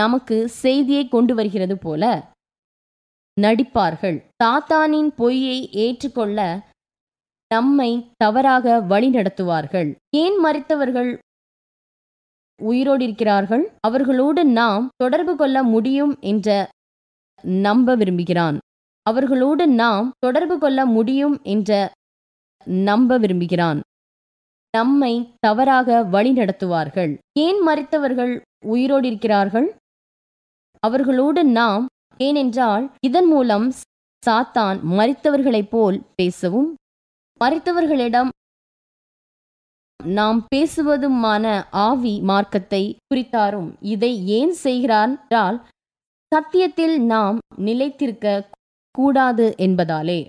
[0.00, 2.04] நமக்கு செய்தியை கொண்டு வருகிறது போல
[3.36, 6.38] நடிப்பார்கள் தாத்தானின் பொய்யை ஏற்றுக்கொள்ள
[7.50, 7.90] நம்மை
[8.16, 9.90] தவறாக வழி நடத்துவார்கள்
[10.16, 11.10] ஏன் மறித்தவர்கள்
[12.60, 16.48] உயிரோடு இருக்கிறார்கள் அவர்களோடு நாம் தொடர்பு கொள்ள முடியும் என்ற
[17.62, 18.58] நம்ப விரும்புகிறான்
[19.06, 21.72] அவர்களோடு நாம் தொடர்பு கொள்ள முடியும் என்ற
[22.84, 23.80] நம்ப விரும்புகிறான்
[24.74, 25.14] நம்மை
[25.40, 27.12] தவறாக வழி நடத்துவார்கள்
[27.38, 28.32] ஏன் மறித்தவர்கள்
[28.66, 29.68] உயிரோடு இருக்கிறார்கள்
[30.82, 31.84] அவர்களோடு நாம்
[32.20, 33.66] ஏனென்றால் இதன் மூலம்
[34.22, 36.70] சாத்தான் மறித்தவர்களைப் போல் பேசவும்
[37.40, 38.30] மறித்தவர்களிடம்
[40.00, 41.44] நாம் பேசுவதுமான
[41.82, 45.58] ஆவி மார்க்கத்தை குறித்தாரும் இதை ஏன் செய்கிறான் என்றால்
[46.32, 48.28] சத்தியத்தில் நாம் நிலைத்திருக்க
[48.94, 50.20] கூடாது என்பதாலே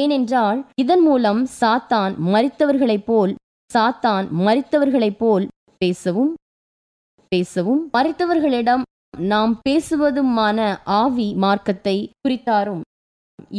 [0.00, 3.32] ஏனென்றால் இதன் மூலம் சாத்தான் மறித்தவர்களைப் போல்
[3.70, 5.46] சாத்தான் மறித்தவர்களைப் போல்
[5.80, 6.32] பேசவும்
[7.32, 8.84] பேசவும் மறித்தவர்களிடம்
[9.24, 10.58] நாம் பேசுவதுமான
[10.96, 12.84] ஆவி மார்க்கத்தை குறித்தாரும்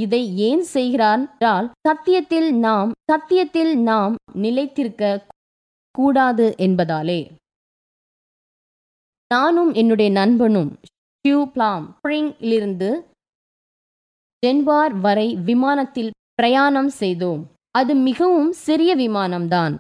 [0.00, 5.04] இதை ஏன் செய்கிறார் என்றால் சத்தியத்தில் நாம் சத்தியத்தில் நாம் நிலைத்திருக்க
[5.96, 7.22] கூடாது என்பதாலே
[9.32, 10.72] நானும் என்னுடைய நண்பனும்
[11.26, 12.90] ஷியூ பிளாம் ஸ்பிரிங்கிலிருந்து
[14.44, 17.42] டென்வார் வரை விமானத்தில் பிரயாணம் செய்தோம்
[17.72, 19.76] அது மிகவும் சிறிய விமானம்தான்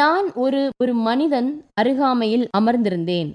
[0.00, 1.50] நான் ஒரு ஒரு மனிதன்
[1.80, 3.30] அருகாமையில் அமர்ந்திருந்தேன்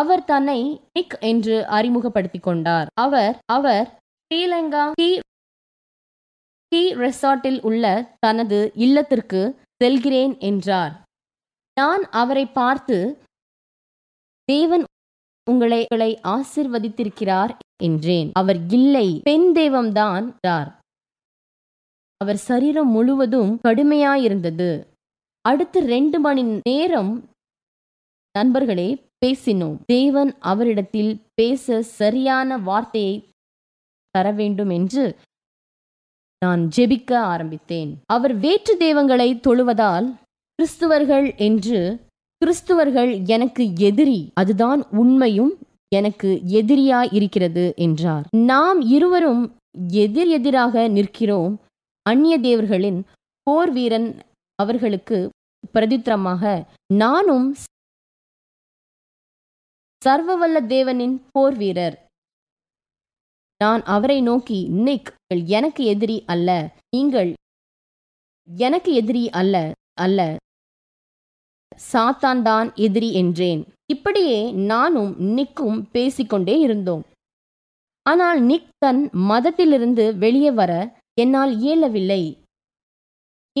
[0.00, 0.60] அவர் தன்னை
[0.92, 3.86] நிக் என்று அறிமுகப்படுத்திக் கொண்டார் அவர் அவர்
[4.30, 4.84] ஸ்ரீலங்கா
[6.72, 7.84] டீ ரெசார்ட்டில் உள்ள
[8.18, 9.40] தனது இல்லத்திற்கு
[9.84, 10.92] செல்கிறேன் என்றார்
[11.76, 12.98] நான் அவரை பார்த்து
[14.48, 14.84] தேவன்
[15.46, 17.52] உங்களை ஆசிர்வதித்திருக்கிறார்
[17.80, 20.26] என்றேன் அவர் இல்லை பெண் தெய்வம்தான்
[22.20, 24.70] அவர் சரீரம் முழுவதும் கடுமையாயிருந்தது
[25.44, 27.12] அடுத்து ரெண்டு மணி நேரம்
[28.34, 28.88] நண்பர்களே
[29.26, 33.14] பேசினோம் தேவன் அவரிடத்தில் பேச சரியான வார்த்தையை
[34.14, 35.04] தர வேண்டும் என்று
[36.42, 40.08] நான் ஜெபிக்க ஆரம்பித்தேன் அவர் வேற்று தெய்வங்களை தொழுவதால்
[40.58, 41.78] கிறிஸ்துவர்கள் என்று
[42.42, 45.52] கிறிஸ்துவர்கள் எனக்கு எதிரி அதுதான் உண்மையும்
[45.92, 46.30] எனக்கு
[46.52, 49.44] எதிரியா இருக்கிறது என்றார் நாம் இருவரும்
[49.98, 51.54] எதிர் எதிராக நிற்கிறோம்
[52.06, 53.00] அந்நிய தேவர்களின்
[53.46, 54.08] போர் வீரன்
[54.58, 55.18] அவர்களுக்கு
[55.74, 56.42] பிரதித்திரமாக
[56.94, 57.48] நானும்
[60.02, 61.96] சர்வவல்ல தேவனின் போர் வீரர்
[63.60, 65.10] நான் அவரை நோக்கி நிக்
[65.50, 66.50] எனக்கு எதிரி அல்ல
[66.90, 67.30] நீங்கள்
[68.48, 69.56] எனக்கு எதிரி அல்ல
[70.00, 70.20] அல்ல
[71.88, 73.62] சாத்தான் தான் எதிரி என்றேன்
[73.88, 77.04] இப்படியே நானும் நிக்கும் பேசிக்கொண்டே இருந்தோம்
[78.06, 80.72] ஆனால் நிக் தன் மதத்திலிருந்து வெளியே வர
[81.20, 82.22] என்னால் இயலவில்லை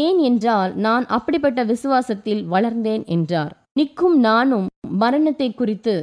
[0.00, 4.66] ஏன் என்றால் நான் அப்படிப்பட்ட விசுவாசத்தில் வளர்ந்தேன் என்றார் நிக்கும் நானும்
[4.98, 5.94] மரணத்தை குறித்து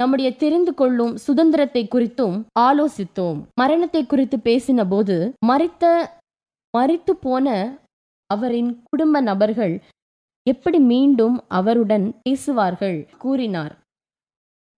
[0.00, 5.16] நம்முடைய தெரிந்து கொள்ளும் சுதந்திரத்தை குறித்தும் ஆலோசித்தோம் மரணத்தை குறித்து பேசின போது
[5.46, 5.84] மறித்த
[6.74, 7.46] மறித்து போன
[8.30, 9.74] அவரின் குடும்ப நபர்கள்
[10.48, 13.74] எப்படி மீண்டும் அவருடன் பேசுவார்கள் கூறினார்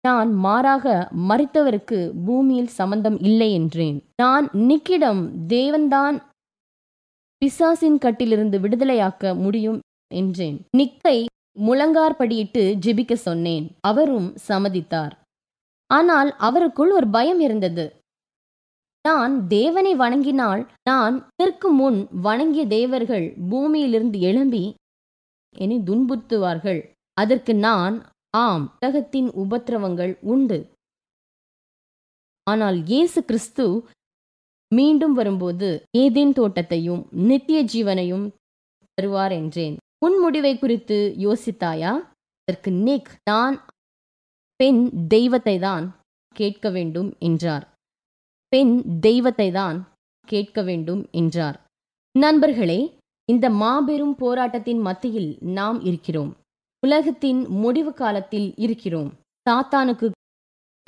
[0.04, 0.86] நான் மாறாக
[1.28, 5.22] மறித்தவருக்கு பூமியில் சம்பந்தம் இல்லை என்றேன் நான் நிக்கிடம்
[5.48, 6.16] தேவன்தான்
[7.42, 9.78] பிசாசின் கட்டிலிருந்து விடுதலையாக்க முடியும்
[10.10, 11.18] என்றேன் நிக்கை
[11.60, 15.14] முழங்கார்படியிட்டு ஜெபிக்க சொன்னேன் அவரும் சம்மதித்தார்
[15.90, 17.86] ஆனால் அவருக்குள் ஒரு பயம் இருந்தது
[19.04, 24.64] நான் தேவனை வணங்கினால் நான் இதற்கு முன் வணங்கிய தேவர்கள் பூமியிலிருந்து எழும்பி
[25.54, 26.80] என துன்புறுத்துவார்கள்
[27.16, 27.96] அதற்கு நான்
[28.38, 30.58] ஆம் உலகத்தின் உபத்திரவங்கள் உண்டு
[32.46, 33.64] ஆனால் இயேசு கிறிஸ்து
[34.72, 35.68] மீண்டும் வரும்போது
[35.98, 38.26] ஏதேன் தோட்டத்தையும் நித்திய ஜீவனையும்
[38.98, 41.92] தருவார் என்றேன் உன் முடிவை குறித்து யோசித்தாயா
[42.48, 43.56] அதற்கு நிக் நான்
[44.60, 44.82] பெண்
[45.08, 45.86] தெய்வத்தை தான்
[46.36, 47.64] கேட்க வேண்டும் என்றார்
[48.52, 48.74] பெண்
[49.00, 49.78] தெய்வத்தை தான்
[50.28, 51.56] கேட்க வேண்டும் என்றார்
[52.14, 52.80] நண்பர்களே
[53.28, 56.30] இந்த மாபெரும் போராட்டத்தின் மத்தியில் நாம் இருக்கிறோம்
[56.82, 59.10] உலகத்தின் முடிவு காலத்தில் இருக்கிறோம்
[59.46, 60.06] சாத்தானுக்கு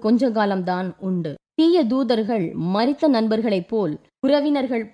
[0.00, 3.95] கொஞ்ச காலம்தான் உண்டு தீய தூதர்கள் மறித்த நண்பர்களைப் போல்
[4.27, 4.85] உறவினர்கள்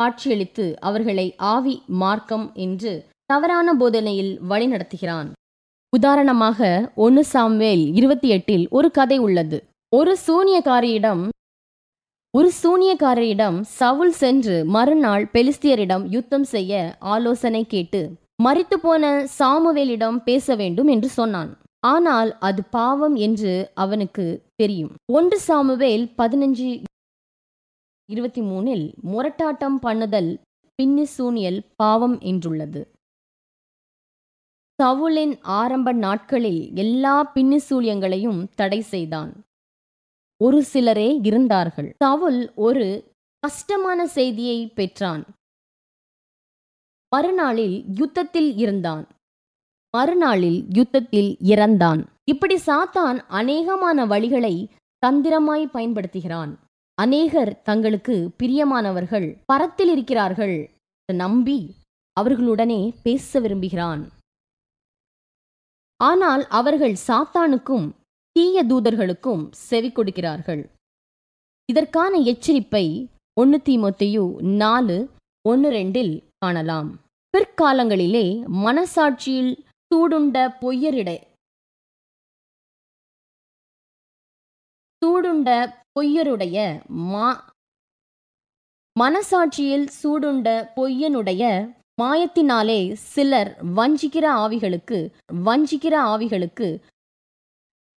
[0.00, 2.92] காட்சியளித்து அவர்களை ஆவி மார்க்கம் என்று
[3.32, 5.30] தவறான போதனையில் வழிநடத்துகிறான்
[5.92, 6.60] உதாரணமாக
[6.96, 9.58] ஒன்னு சாம்வேல் இருபத்தி எட்டில் ஒரு கதை உள்ளது
[9.92, 11.22] ஒரு சூனியக்காரியிடம்
[12.34, 16.72] ஒரு சூனியக்காரரிடம் சவுல் சென்று மறுநாள் பெலிஸ்தியரிடம் யுத்தம் செய்ய
[17.12, 18.00] ஆலோசனை கேட்டு
[18.42, 19.04] மறித்து போன
[19.38, 21.52] சாமுவேலிடம் பேச வேண்டும் என்று சொன்னான்
[21.84, 23.54] ஆனால் அது பாவம் என்று
[23.74, 24.26] அவனுக்கு
[24.56, 26.68] தெரியும் ஒன்று சாமுவேல் பதினஞ்சு
[28.08, 30.30] இருபத்தி மூணில் முரட்டாட்டம் பண்ணுதல்
[30.78, 32.82] பின்னி சூனியல் பாவம் என்றுள்ளது
[34.78, 39.32] சவுலின் ஆரம்ப நாட்களில் எல்லா பின்னிசூலியங்களையும் தடை செய்தான்
[40.40, 42.86] ஒரு சிலரே இருந்தார்கள் சவுல் ஒரு
[43.42, 45.22] கஷ்டமான செய்தியை பெற்றான்
[47.12, 49.04] மறுநாளில் யுத்தத்தில் இருந்தான்
[49.94, 52.00] மறுநாளில் யுத்தத்தில் இறந்தான்
[52.24, 54.54] இப்படி சாத்தான் அநேகமான வழிகளை
[55.02, 56.52] தந்திரமாய் பயன்படுத்துகிறான்
[56.98, 60.56] அநேகர் தங்களுக்கு பிரியமானவர்கள் பரத்தில் இருக்கிறார்கள்
[61.08, 61.58] நம்பி
[62.16, 64.02] அவர்களுடனே பேச விரும்புகிறான்
[66.00, 67.86] ஆனால் அவர்கள் சாத்தானுக்கும்
[68.36, 70.62] தீய தூதர்களுக்கும் செவி கொடுக்கிறார்கள்
[71.68, 72.86] இதற்கான எச்சரிப்பை
[73.36, 74.24] ஒன்னு தீமொத்தையு
[74.54, 74.96] நாலு
[75.44, 76.90] ஒன்னு ரெண்டில் காணலாம்
[77.34, 78.26] பிற்காலங்களிலே
[78.58, 79.52] மனசாட்சியில்
[79.90, 81.10] தூடுண்ட பொய்யரிட
[85.02, 85.50] சூடுண்ட
[85.98, 86.58] பொய்யருடைய
[87.10, 87.28] மா
[88.96, 91.42] மனசாட்சியில் சூடுண்ட பொய்யனுடைய
[92.02, 92.80] மாயத்தினாலே
[93.06, 94.98] சிலர் வஞ்சிக்கிற ஆவிகளுக்கு
[95.44, 96.68] வஞ்சிக்கிற ஆவிகளுக்கு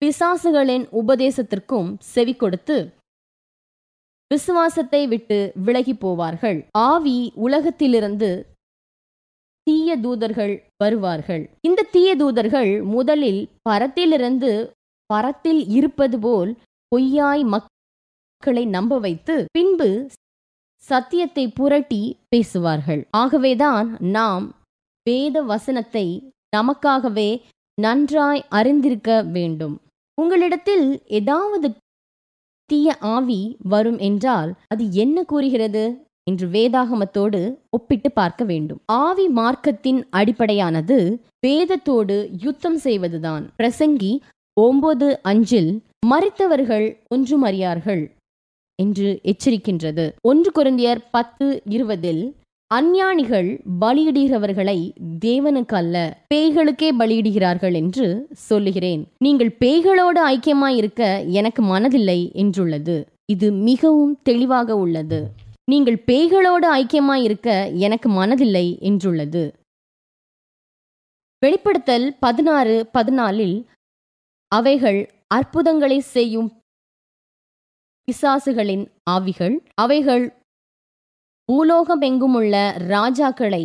[0.01, 2.77] பிசாசுகளின் உபதேசத்திற்கும் செவி கொடுத்து
[4.31, 6.59] விசுவாசத்தை விட்டு விலகி போவார்கள்
[6.83, 8.29] ஆவி உலகத்திலிருந்து
[9.67, 14.51] தீய தூதர்கள் வருவார்கள் இந்த தீய தூதர்கள் முதலில் பரத்திலிருந்து
[15.09, 16.51] பரத்தில் இருப்பது போல்
[16.91, 19.89] பொய்யாய் மக்களை நம்ப வைத்து பின்பு
[20.83, 24.45] சத்தியத்தை புரட்டி பேசுவார்கள் ஆகவேதான் நாம்
[25.05, 26.05] வேத வசனத்தை
[26.55, 27.29] நமக்காகவே
[27.77, 29.75] நன்றாய் அறிந்திருக்க வேண்டும்
[30.19, 30.85] உங்களிடத்தில்
[31.11, 31.67] ஏதாவது
[32.69, 33.41] தீய ஆவி
[33.65, 35.83] வரும் என்றால் அது என்ன கூறுகிறது
[36.27, 37.39] என்று வேதாகமத்தோடு
[37.69, 40.97] ஒப்பிட்டு பார்க்க வேண்டும் ஆவி மார்க்கத்தின் அடிப்படையானது
[41.45, 44.11] வேதத்தோடு யுத்தம் செய்வதுதான் பிரசங்கி
[44.57, 45.71] ஒன்பது அஞ்சில்
[46.07, 48.03] மறித்தவர்கள் ஒன்றுமறியார்கள்
[48.79, 52.21] என்று எச்சரிக்கின்றது ஒன்று குருந்தியர் பத்து இருபதில்
[52.71, 53.47] அஞ்ஞானிகள்
[53.79, 54.75] பலியிடுகிறவர்களை
[55.19, 55.95] தேவனுக்கு அல்ல
[56.33, 58.07] பேய்களுக்கே பலியிடுகிறார்கள் என்று
[58.39, 61.01] சொல்லுகிறேன் நீங்கள் பேய்களோடு ஐக்கியமாயிருக்க
[61.31, 62.97] எனக்கு மனதில்லை என்றுள்ளது
[63.25, 65.21] இது மிகவும் தெளிவாக உள்ளது
[65.63, 67.49] நீங்கள் பேய்களோடு ஐக்கியமாயிருக்க
[67.79, 69.43] எனக்கு மனதில்லை என்றுள்ளது
[71.41, 73.57] வெளிப்படுத்தல் பதினாறு பதினாலில்
[74.51, 75.01] அவைகள்
[75.27, 76.49] அற்புதங்களை செய்யும்
[78.07, 79.55] பிசாசுகளின் ஆவிகள்
[79.75, 80.23] அவைகள்
[81.49, 82.55] உள்ள
[82.87, 83.63] ராஜாக்களை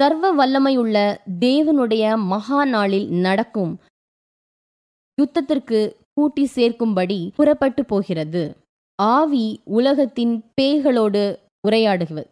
[0.00, 0.96] சர்வ வல்லமையுள்ள
[1.40, 3.72] தேவனுடைய மகா நாளில் நடக்கும்
[5.18, 5.80] யுத்தத்திற்கு
[6.14, 8.42] கூட்டி சேர்க்கும்படி புறப்பட்டு போகிறது
[8.98, 9.46] ஆவி
[9.70, 11.24] உலகத்தின் பேய்களோடு
[11.68, 12.24] உரையாடுவது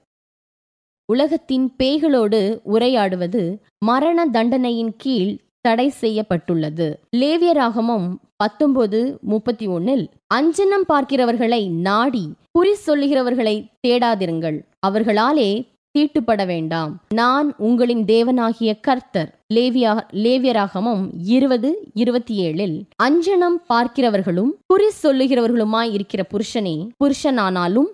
[1.08, 2.40] உலகத்தின் பேய்களோடு
[2.66, 3.42] உரையாடுவது
[3.84, 5.32] மரண தண்டனையின் கீழ்
[5.60, 6.88] தடை செய்யப்பட்டுள்ளது
[7.16, 8.08] லேவியராகமும்
[8.40, 8.98] பத்தொன்பது
[9.22, 10.04] முப்பத்தி ஒன்னில்
[10.34, 12.24] அஞ்சனம் பார்க்கிறவர்களை நாடி
[12.50, 15.50] குறி சொல்லுகிறவர்களை தேடாதிருங்கள் அவர்களாலே
[15.94, 21.04] தீட்டுப்பட வேண்டாம் நான் உங்களின் தேவனாகிய கர்த்தர் லேவியா லேவியராகமும்
[21.28, 21.70] இருபது
[21.94, 22.76] இருபத்தி ஏழில்
[23.02, 27.90] அஞ்சனம் பார்க்கிறவர்களும் குறி சொல்லுகிறவர்களுமாய் இருக்கிற புருஷனே புருஷனானாலும்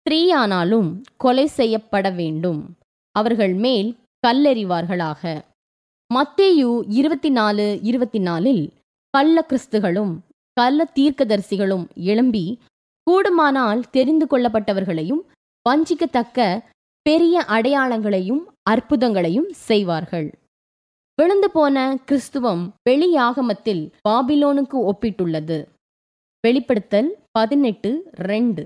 [0.06, 0.90] ஸ்திரீயானாலும்
[1.16, 2.60] கொலை செய்யப்பட வேண்டும்
[3.14, 3.90] அவர்கள் மேல்
[4.26, 5.22] கல்லெறிவார்களாக
[6.10, 8.62] மத்தேயு இருபத்தி நாலு இருபத்தி நாலில்
[9.14, 10.14] கள்ள கிறிஸ்துகளும்
[10.56, 12.44] கள்ள தீர்க்கதரிசிகளும் எழும்பி
[13.06, 15.22] கூடுமானால் தெரிந்து கொள்ளப்பட்டவர்களையும்
[15.66, 16.40] வஞ்சிக்கத்தக்க
[17.06, 18.42] பெரிய அடையாளங்களையும்
[18.70, 20.28] அற்புதங்களையும் செய்வார்கள்
[21.18, 21.76] விழுந்து போன
[22.04, 25.58] கிறிஸ்துவம் வெளியாகமத்தில் பாபிலோனுக்கு ஒப்பிட்டுள்ளது
[26.44, 27.90] வெளிப்படுத்தல் பதினெட்டு
[28.22, 28.62] ரெண்டு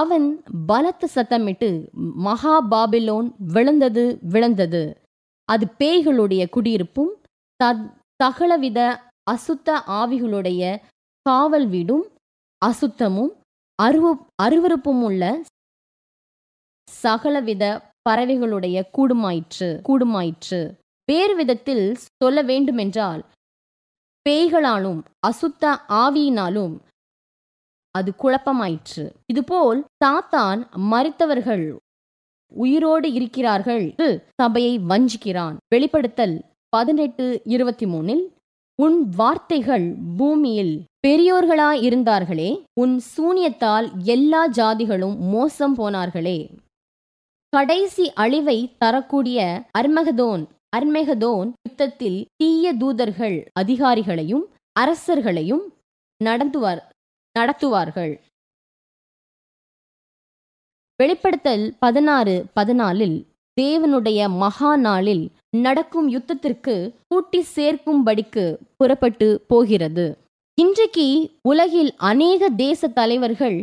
[0.00, 0.26] அவன்
[0.66, 1.70] பலத்த சத்தமிட்டு
[2.18, 4.04] மகா பாபிலோன் விழுந்தது
[4.22, 4.82] விழுந்தது
[5.48, 7.12] அது பேய்களுடைய குடியிருப்பும்
[8.20, 8.80] தகலவித
[9.26, 10.62] அசுத்த ஆவிகளுடைய
[11.26, 12.04] காவல் வீடும்
[12.62, 13.32] அசுத்தமும்
[13.78, 14.06] அருவ
[14.42, 15.24] அருவறுப்பும் உள்ள
[16.88, 17.64] சகலவித
[18.08, 20.60] பறவைகளுடைய கூடுமாயிற்று கூடுமாயிற்று
[21.08, 21.84] வேறு விதத்தில்
[22.22, 23.22] சொல்ல வேண்டுமென்றால்
[24.26, 25.64] பேய்களாலும் அசுத்த
[25.94, 26.74] ஆவியினாலும்
[27.94, 30.60] அது குழப்பமாயிற்று இதுபோல் சாத்தான்
[30.90, 31.64] மறித்தவர்கள்
[32.52, 33.84] உயிரோடு இருக்கிறார்கள்
[34.42, 36.36] சபையை வஞ்சிக்கிறான் வெளிப்படுத்தல்
[36.72, 38.22] பதினெட்டு இருபத்தி மூணில்
[38.78, 39.86] உன் வார்த்தைகள்
[40.16, 42.50] பூமியில் பெரியோர்களாயிருந்தார்களே
[42.74, 46.38] உன் சூனியத்தால் எல்லா ஜாதிகளும் மோசம் போனார்களே
[47.52, 49.38] கடைசி அழிவை தரக்கூடிய
[49.78, 50.44] அர்மகதோன்
[50.76, 54.44] அர்மெகதோன் யுத்தத்தில் தீய தூதர்கள் அதிகாரிகளையும்
[54.76, 55.64] அரசர்களையும்
[56.20, 56.82] நடந்துவார்
[57.36, 58.14] நடத்துவார்கள்
[61.00, 63.18] வெளிப்படுத்தல் பதினாறு பதினாலில்
[63.56, 65.24] தேவனுடைய மகா நாளில்
[65.52, 66.74] நடக்கும் யுத்தத்திற்கு
[67.08, 68.44] கூட்டி சேர்க்கும்படிக்கு
[68.76, 70.06] புறப்பட்டு போகிறது
[70.58, 71.06] இன்றைக்கு
[71.48, 73.58] உலகில் அநேக தேச தலைவர்கள்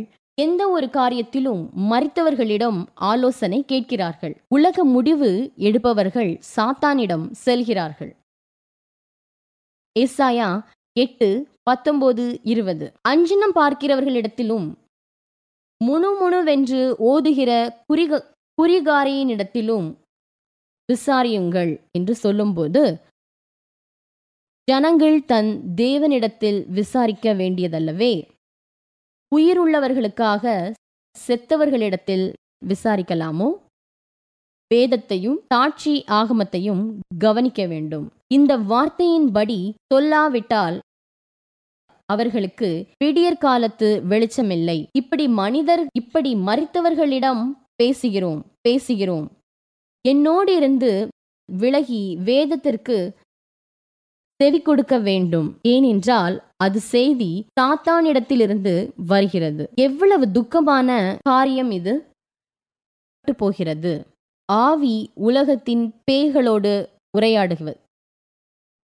[0.38, 2.78] எந்த ஒரு காரியத்திலும் மறித்தவர்களிடம்
[3.04, 5.30] ஆலோசனை கேட்கிறார்கள் உலக முடிவு
[5.58, 8.12] எடுப்பவர்கள் சாத்தானிடம் செல்கிறார்கள்
[9.96, 10.48] எஸ்ஆயா
[10.96, 11.28] எட்டு
[11.62, 14.68] பத்தொன்பது இருபது அஞ்சினம் பார்க்கிறவர்களிடத்திலும்
[15.80, 17.50] முணுமுணுவென்று ஓதுகிற
[17.88, 18.22] குறிக
[18.58, 19.86] குறிகாரியினிடத்திலும்
[20.90, 22.82] விசாரியுங்கள் என்று சொல்லும்போது
[24.68, 25.50] ஜனங்கள் தன்
[25.76, 28.12] தேவனிடத்தில் விசாரிக்க வேண்டியதல்லவே
[29.32, 30.44] உயிருள்ளவர்களுக்காக
[31.16, 32.26] செத்தவர்களிடத்தில்
[32.66, 33.48] விசாரிக்கலாமோ
[34.70, 36.82] வேதத்தையும் சாட்சி ஆகமத்தையும்
[37.18, 39.58] கவனிக்க வேண்டும் இந்த வார்த்தையின்படி
[39.94, 40.76] சொல்லாவிட்டால்
[42.08, 42.68] அவர்களுக்கு
[42.96, 47.42] விடியற் காலத்து வெளிச்சமில்லை இப்படி மனிதர் இப்படி மறித்தவர்களிடம்
[47.76, 49.28] பேசுகிறோம் பேசுகிறோம்
[50.04, 50.92] என்னோடிருந்து
[51.48, 52.98] விலகி வேதத்திற்கு
[54.40, 57.30] செவி கொடுக்க வேண்டும் ஏனென்றால் அது செய்தி
[57.60, 58.72] சாத்தானிடத்திலிருந்து
[59.06, 60.90] வருகிறது எவ்வளவு துக்கமான
[61.28, 61.94] காரியம் இது
[63.38, 63.92] போகிறது
[64.48, 64.96] ஆவி
[65.20, 66.72] உலகத்தின் பேய்களோடு
[67.18, 67.74] உரையாடுவது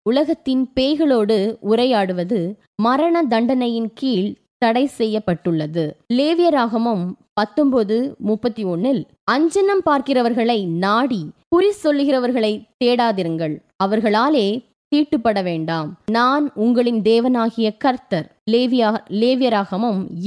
[0.05, 1.37] உலகத்தின் பேய்களோடு
[1.63, 2.39] உரையாடுவது
[2.81, 4.27] மரண தண்டனையின் கீழ்
[4.57, 5.85] தடை செய்யப்பட்டுள்ளது
[6.13, 7.05] லேவியராகமும்
[7.37, 8.15] பத்தொன்பது
[8.19, 9.07] முப்பத்தி ஒன்னில்
[9.31, 11.29] அஞ்சனம் பார்க்கிறவர்களை நாடி
[11.47, 14.63] குறி சொல்லுகிறவர்களை தேடாதிருங்கள் அவர்களாலே
[14.95, 18.97] தீட்டுப்பட வேண்டாம் நான் உங்களின் தேவனாகிய கர்த்தர் லேவியா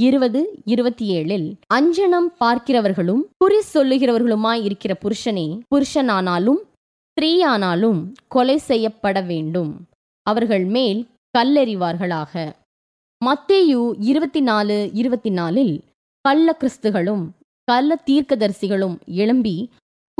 [0.00, 0.61] இருபது
[0.63, 1.57] இருபத்தி ஏழில்
[1.73, 6.61] அஞ்சனம் பார்க்கிறவர்களும் குறி சொல்லுகிறவர்களுமாய் இருக்கிற புருஷனே புருஷனானாலும்
[7.17, 8.13] ஸ்திரீயானாலும்
[8.27, 9.87] கொலை செய்யப்பட வேண்டும்
[10.23, 11.07] அவர்கள் மேல்
[11.37, 12.53] கல்லெறிவார்களாக
[13.25, 15.88] மத்தேயு இருபத்தி நாலு இருபத்தி நாலில்
[16.25, 17.25] கள்ள கிறிஸ்துகளும்
[17.67, 19.55] கள்ள தீர்க்கதரிசிகளும் எழும்பி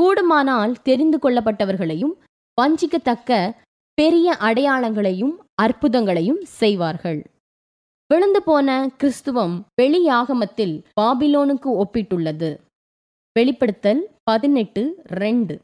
[0.00, 2.14] கூடுமானால் தெரிந்து கொள்ளப்பட்டவர்களையும்
[2.58, 3.32] வஞ்சிக்கத்தக்க
[3.98, 5.34] பெரிய அடையாளங்களையும்
[5.62, 7.20] அற்புதங்களையும் செய்வார்கள்
[8.10, 8.68] விழுந்து போன
[8.96, 12.50] கிறிஸ்துவம் வெளியாகமத்தில் பாபிலோனுக்கு ஒப்பிட்டுள்ளது
[13.36, 14.82] வெளிப்படுத்தல் பதினெட்டு
[15.14, 15.54] ரெண்டு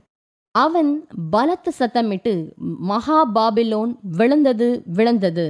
[0.54, 0.90] அவன்
[1.30, 2.34] பலத்த சத்தமிட்டு
[2.82, 4.68] மகா பாபிலோன் விழுந்தது
[4.86, 5.46] விழுந்தது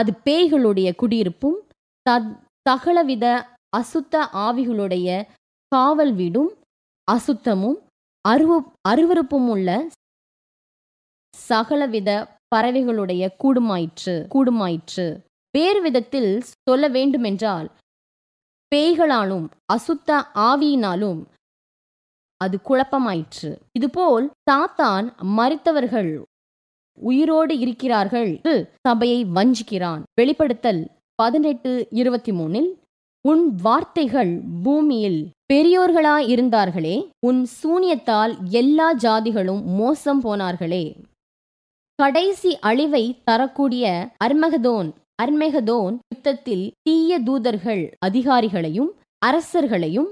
[0.00, 1.58] அது பேய்களுடைய குடியிருப்பும்
[2.66, 3.26] தகலவித
[3.72, 4.14] அசுத்த
[4.38, 5.08] ஆவிகளுடைய
[5.72, 6.50] காவல் வீடும்
[7.08, 7.78] அசுத்தமும்
[8.24, 8.52] அருவ
[8.88, 9.70] அருவறுப்பும் உள்ள
[11.34, 12.10] சகலவித
[12.54, 15.06] பறவைகளுடைய கூடுமாயிற்று கூடுமாயிற்று
[15.54, 16.30] வேறு விதத்தில்
[16.62, 17.68] சொல்ல வேண்டுமென்றால்
[18.72, 19.46] பேய்களாலும்
[19.72, 20.10] அசுத்த
[20.46, 21.20] ஆவியினாலும்
[22.40, 25.06] அது குழப்பமாயிற்று இதுபோல் தாத்தான்
[25.36, 26.10] மறித்தவர்கள்
[26.98, 28.30] உயிரோடு இருக்கிறார்கள்
[28.80, 30.82] சபையை வஞ்சிக்கிறான் வெளிப்படுத்தல்
[31.18, 32.68] பதினெட்டு இருபத்தி மூணில்
[33.24, 34.32] உன் வார்த்தைகள்
[34.62, 36.96] பூமியில் பெரியோர்களாயிருந்தார்களே
[37.20, 40.84] உன் சூனியத்தால் எல்லா ஜாதிகளும் மோசம் போனார்களே
[41.98, 43.84] கடைசி அழிவை தரக்கூடிய
[44.24, 44.90] அர்மகதோன்
[45.22, 48.90] அர்மெகதோன் யுத்தத்தில் தீய தூதர்கள் அதிகாரிகளையும்
[49.22, 50.10] அரசர்களையும்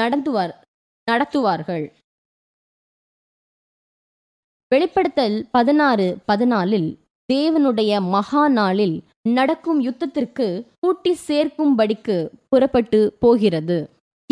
[0.00, 0.54] நடந்துவார்
[1.08, 1.86] நடத்துவார்கள்
[4.72, 6.90] வெளிப்படுத்தல் பதினாறு பதினாலில்
[7.28, 8.96] தேவனுடைய மகா நாளில்
[9.28, 10.46] நடக்கும் யுத்தத்திற்கு
[10.80, 12.16] கூட்டி சேர்க்கும்படிக்கு
[12.48, 13.78] புறப்பட்டு போகிறது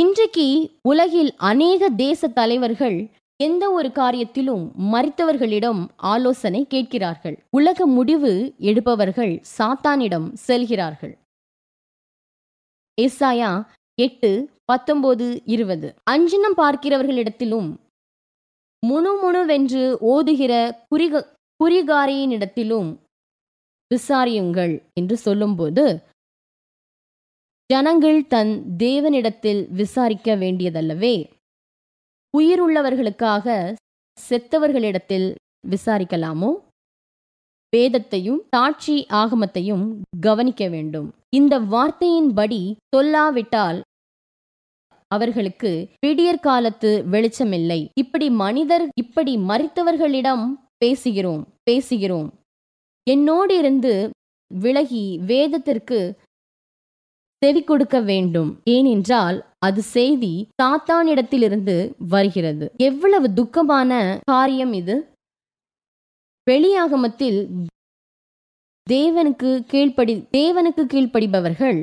[0.00, 0.46] இன்றைக்கு
[0.88, 2.98] உலகில் அநேக தேச தலைவர்கள்
[3.40, 5.80] எந்த ஒரு காரியத்திலும் மறித்தவர்களிடம்
[6.06, 8.32] ஆலோசனை கேட்கிறார்கள் உலக முடிவு
[8.62, 11.14] எடுப்பவர்கள் சாத்தானிடம் செல்கிறார்கள்
[12.98, 13.50] எஸ்ஆயா
[13.98, 14.30] எட்டு
[14.64, 17.70] பத்தொன்பது இருபது அஞ்சினம் பார்க்கிறவர்களிடத்திலும்
[18.82, 19.82] முணுமுணுவென்று
[20.08, 20.52] ஓதுகிற
[20.88, 21.20] குறிக
[21.60, 22.90] குறிகாரியினிடத்திலும்
[23.90, 25.84] விசாரியுங்கள் என்று சொல்லும்போது
[27.70, 28.52] ஜனங்கள் தன்
[28.76, 31.14] தேவனிடத்தில் விசாரிக்க வேண்டியதல்லவே
[32.34, 33.46] உயிருள்ளவர்களுக்காக
[34.18, 35.28] செத்தவர்களிடத்தில்
[35.68, 36.50] விசாரிக்கலாமோ
[37.72, 39.84] வேதத்தையும் சாட்சி ஆகமத்தையும்
[40.20, 42.60] கவனிக்க வேண்டும் இந்த வார்த்தையின்படி
[42.96, 43.78] சொல்லாவிட்டால்
[45.10, 45.70] அவர்களுக்கு
[46.00, 50.44] விடியற் காலத்து வெளிச்சமில்லை இப்படி மனிதர் இப்படி மறித்தவர்களிடம்
[50.82, 52.28] பேசுகிறோம் பேசுகிறோம்
[53.06, 53.94] என்னோடு இருந்து
[54.50, 55.98] விலகி வேதத்திற்கு
[57.42, 61.76] செவி கொடுக்க வேண்டும் ஏனென்றால் அது செய்தி சாத்தானிடத்திலிருந்து
[62.08, 63.92] வருகிறது எவ்வளவு துக்கமான
[64.30, 64.96] காரியம் இது
[66.46, 67.40] வெளியாகமத்தில்
[68.86, 71.80] தேவனுக்கு கீழ்ப்படி தேவனுக்கு கீழ்ப்படிபவர்கள்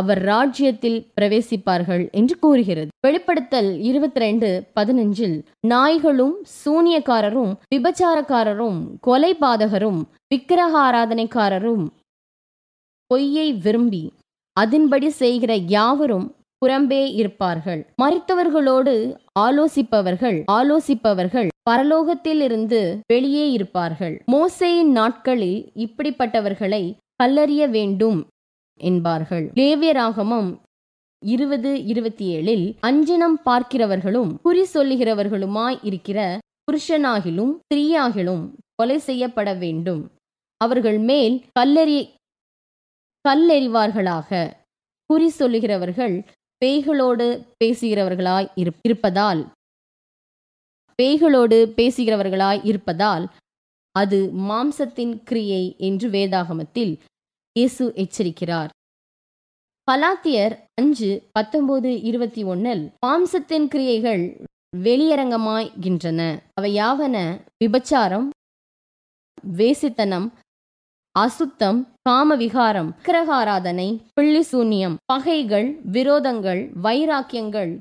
[0.00, 5.36] அவர் ராஜ்யத்தில் பிரவேசிப்பார்கள் என்று கூறுகிறது வெளிப்படுத்தல் இருபத்தி ரெண்டு பதினஞ்சில்
[5.66, 10.00] நாய்களும் சூனியக்காரரும் விபச்சாரக்காரரும் கொலை பாதகரும்
[10.28, 11.84] விக்கிரக ஆராதனைக்காரரும்
[13.10, 14.04] பொய்யை விரும்பி
[14.56, 16.28] அதன்படி செய்கிற யாவரும்
[16.62, 18.94] புறம்பே இருப்பார்கள் மறித்தவர்களோடு
[19.38, 22.80] ஆலோசிப்பவர்கள் ஆலோசிப்பவர்கள் பரலோகத்தில் இருந்து
[23.06, 26.82] வெளியே இருப்பார்கள் மோசையின் நாட்களில் இப்படிப்பட்டவர்களை
[27.16, 28.20] கல்லறிய வேண்டும்
[28.80, 30.50] என்பார்கள் லேவியராகமும்
[31.22, 36.18] இருபது இருபத்தி ஏழில் அஞ்சனம் பார்க்கிறவர்களும் குறி சொல்லுகிறவர்களுமாய் இருக்கிற
[36.62, 38.42] புருஷனாகிலும் ஸ்திரீயாகிலும்
[38.74, 40.02] கொலை செய்யப்பட வேண்டும்
[40.60, 42.00] அவர்கள் மேல் கல்லறி
[43.24, 44.30] கல்லெறிவார்களாக
[45.10, 46.14] குறி சொல்லுகிறவர்கள்
[46.62, 47.26] பேய்களோடு
[47.60, 49.42] பேசுகிறவர்களாய் இருப்பதால்
[50.98, 53.24] பேய்களோடு பேசுகிறவர்களாய் இருப்பதால்
[53.94, 54.18] அது
[54.48, 56.92] மாம்சத்தின் கிரியை என்று வேதாகமத்தில்
[57.56, 58.70] இயேசு எச்சரிக்கிறார்
[59.88, 64.22] பலாத்தியர் அஞ்சு பத்தொன்பது இருபத்தி ஒன்னில் மாம்சத்தின் கிரியைகள்
[64.76, 66.20] வெளியரங்கமாய்கின்றன
[66.52, 67.16] அவை யாவன
[67.64, 68.28] விபச்சாரம்
[69.52, 70.28] வேசித்தனம்
[71.14, 73.88] அசுத்தம் காமவிகாரம் கிரகாராதனை
[74.14, 77.72] பிள்ளிசூன்யம் பகைகள் விரோதங்கள் வைராக்கியங்கள்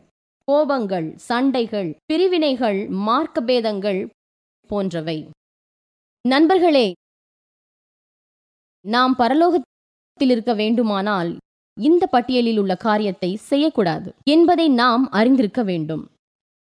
[0.48, 4.02] கோபங்கள் சண்டைகள் பிரிவினைகள் மார்க்கபேதங்கள்
[4.70, 5.18] போன்றவை
[6.26, 6.88] நண்பர்களே
[8.86, 11.32] நாம் பரலோகத்தில் இருக்க வேண்டுமானால்
[11.78, 16.04] இந்த பட்டியலில் உள்ள காரியத்தை செய்யக்கூடாது என்பதை நாம் அறிந்திருக்க வேண்டும்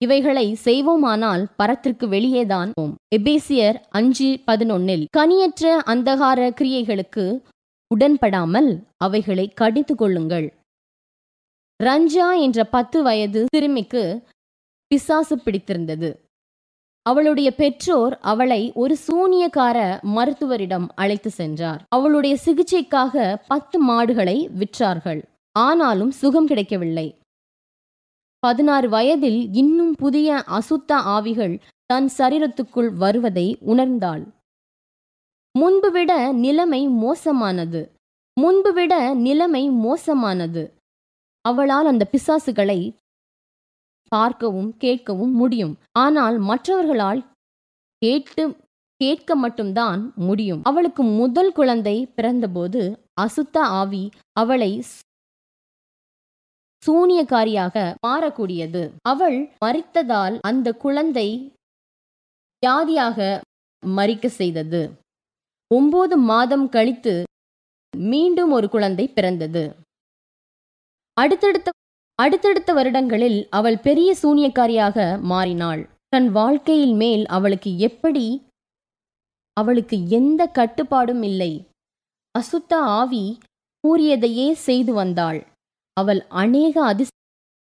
[0.00, 2.70] இவைகளை செய்வோமானால் பரத்திற்கு வெளியேதான்
[3.14, 7.24] எபேசியர் அஞ்சு பதினொன்னில் கனியற்ற அந்தகார கிரியைகளுக்கு
[7.90, 8.70] உடன்படாமல்
[8.96, 10.48] அவைகளை கடித்து கொள்ளுங்கள்
[11.80, 14.02] ரஞ்சா என்ற பத்து வயது சிறுமிக்கு
[14.90, 16.10] பிசாசு பிடித்திருந்தது
[17.06, 19.78] அவளுடைய பெற்றோர் அவளை ஒரு சூனியக்கார
[20.08, 23.14] மருத்துவரிடம் அழைத்து சென்றார் அவளுடைய சிகிச்சைக்காக
[23.48, 25.22] பத்து மாடுகளை விற்றார்கள்
[25.56, 27.06] ஆனாலும் சுகம் கிடைக்கவில்லை
[28.42, 30.28] பதினாறு வயதில் இன்னும் புதிய
[30.50, 31.54] அசுத்த ஆவிகள்
[31.90, 34.24] தன் சரீரத்துக்குள் வருவதை உணர்ந்தாள்
[35.54, 36.12] முன்பு விட
[36.36, 37.82] நிலைமை மோசமானது
[38.36, 38.94] முன்பு விட
[39.18, 40.62] நிலைமை மோசமானது
[41.44, 42.80] அவளால் அந்த பிசாசுகளை
[44.12, 47.22] பார்க்கவும் கேட்கவும் முடியும் ஆனால் மற்றவர்களால்
[48.02, 48.44] கேட்டு
[49.00, 52.82] கேட்க மட்டும்தான் முடியும் அவளுக்கு முதல் குழந்தை பிறந்தபோது
[53.20, 54.04] அசுத்த ஆவி
[54.40, 54.72] அவளை
[56.82, 58.82] சூனியக்காரியாக மாறக்கூடியது
[59.08, 61.28] அவள் மறித்ததால் அந்த குழந்தை
[62.62, 63.18] வியாதியாக
[63.82, 64.82] மறிக்க செய்தது
[65.70, 67.14] ஒன்பது மாதம் கழித்து
[67.94, 69.64] மீண்டும் ஒரு குழந்தை பிறந்தது
[71.16, 71.70] அடுத்தடுத்த
[72.18, 74.96] அடுத்தடுத்த வருடங்களில் அவள் பெரிய சூனியக்காரியாக
[75.26, 75.82] மாறினாள்
[76.08, 78.26] தன் வாழ்க்கையில் மேல் அவளுக்கு எப்படி
[79.56, 81.52] அவளுக்கு எந்த கட்டுப்பாடும் இல்லை
[82.34, 83.24] அசுத்த ஆவி
[83.84, 85.40] கூறியதையே செய்து வந்தாள்
[85.96, 87.10] அவள் அநேக அதிச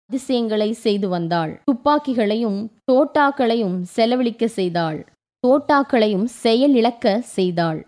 [0.10, 2.58] அதிசயங்களை செய்து வந்தாள் துப்பாக்கிகளையும்
[2.90, 4.98] தோட்டாக்களையும் செலவழிக்க செய்தாள்
[5.44, 7.14] தோட்டாக்களையும் செயலிழக்க
[7.30, 7.80] செய்தாள்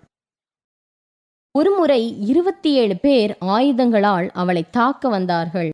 [1.55, 5.74] ஒருமுறை இருபத்தி ஏழு பேர் ஆயுதங்களால் அவளை தாக்க வந்தார்கள்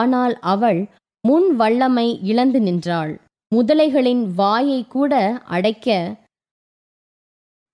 [0.00, 0.80] ஆனால் அவள்
[1.24, 3.12] முன் வல்லமை இழந்து நின்றாள்
[3.52, 5.12] முதலைகளின் வாயை கூட
[5.48, 5.88] அடைக்க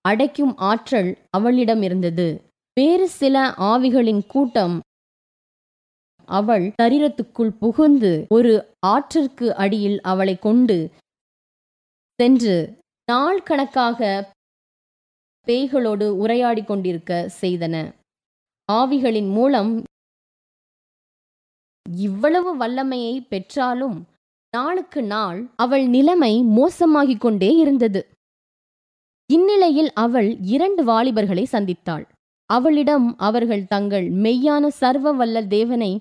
[0.05, 2.27] அடைக்கும் ஆற்றல் அவளிடம் இருந்தது
[2.77, 3.35] வேறு சில
[3.65, 4.75] ஆவிகளின் கூட்டம்
[6.29, 8.53] அவள் சரீரத்துக்குள் புகுந்து ஒரு
[8.85, 10.77] ஆற்றிற்கு அடியில் அவளை கொண்டு
[12.19, 12.55] சென்று
[13.07, 13.99] நாள் கணக்காக
[15.47, 17.75] பேய்களோடு உரையாடி கொண்டிருக்க செய்தன
[18.69, 19.71] ஆவிகளின் மூலம்
[21.85, 23.97] இவ்வளவு வல்லமையை பெற்றாலும்
[24.53, 28.01] நாளுக்கு நாள் அவள் நிலைமை மோசமாகிக் கொண்டே இருந்தது
[29.29, 32.05] இந்நிலையில் அவள் இரண்டு வாலிபர்களை சந்தித்தாள்
[32.49, 35.91] அவளிடம் அவர்கள் தங்கள் மெய்யான சர்வ வல்ல தேவனை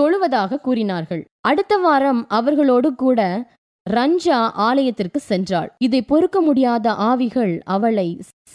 [0.00, 3.20] தொழுவதாக கூறினார்கள் அடுத்த வாரம் அவர்களோடு கூட
[3.86, 8.06] ரஞ்சா ஆலயத்திற்கு சென்றாள் இதை பொறுக்க முடியாத ஆவிகள் அவளை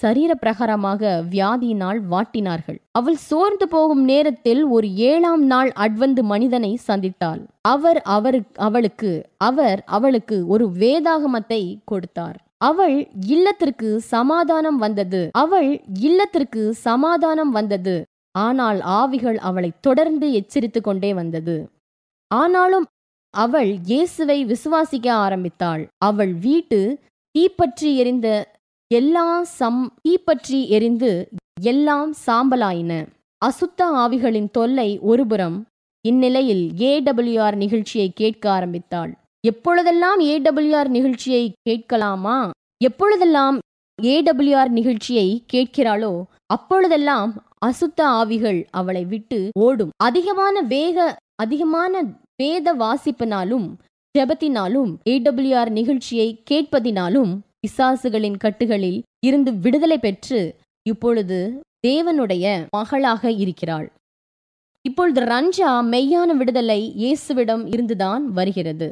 [0.00, 7.41] சரீர பிரகாரமாக வியாதியினால் வாட்டினார்கள் அவள் சோர்ந்து போகும் நேரத்தில் ஒரு ஏழாம் நாள் அட்வந்து மனிதனை சந்தித்தாள்
[7.67, 9.11] அவர் அவரு அவளுக்கு
[9.41, 11.61] அவர் அவளுக்கு ஒரு வேதாகமத்தை
[11.85, 12.37] கொடுத்தார்
[12.61, 12.97] அவள்
[13.27, 15.69] இல்லத்திற்கு சமாதானம் வந்தது அவள்
[16.01, 17.97] இல்லத்திற்கு சமாதானம் வந்தது
[18.35, 21.55] ஆனால் ஆவிகள் அவளை தொடர்ந்து எச்சரித்து கொண்டே வந்தது
[22.31, 22.85] ஆனாலும்
[23.33, 26.79] அவள் இயேசுவை விசுவாசிக்க ஆரம்பித்தாள் அவள் வீட்டு
[27.35, 28.29] தீப்பற்றி எரிந்த
[28.91, 29.27] எல்லா
[29.51, 31.11] சம் தீப்பற்றி எரிந்து
[31.69, 32.93] எல்லாம் சாம்பலாயின
[33.41, 35.57] அசுத்த ஆவிகளின் தொல்லை ஒருபுறம்
[36.05, 39.11] இந்நிலையில் ஏடபிள்யூஆர் நிகழ்ச்சியை கேட்க ஆரம்பித்தாள்
[39.43, 42.37] எப்பொழுதெல்லாம் ஏடபிள்யூஆர் நிகழ்ச்சியை கேட்கலாமா
[42.81, 43.57] எப்பொழுதெல்லாம்
[43.99, 46.13] ஏடபிள்யூஆர் நிகழ்ச்சியை கேட்கிறாளோ
[46.53, 47.31] அப்பொழுதெல்லாம்
[47.65, 50.97] அசுத்த ஆவிகள் அவளை விட்டு ஓடும் அதிகமான வேக
[51.35, 51.93] அதிகமான
[52.41, 53.67] வேத வாசிப்பினாலும்
[54.15, 57.33] ஜபத்தினாலும் ஏடபிள்யூஆர் நிகழ்ச்சியை கேட்பதினாலும்
[57.61, 60.39] பிசாசுகளின் கட்டுகளில் இருந்து விடுதலை பெற்று
[60.85, 61.39] இப்பொழுது
[61.87, 62.45] தேவனுடைய
[62.75, 63.87] மகளாக இருக்கிறாள்
[64.85, 68.89] இப்பொழுது ரஞ்சா மெய்யான விடுதலை இயேசுவிடம் இருந்துதான் வருகிறது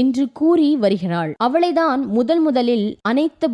[0.00, 2.86] என்று கூறி வருகிறாள் அவளைதான் முதல் முதலில்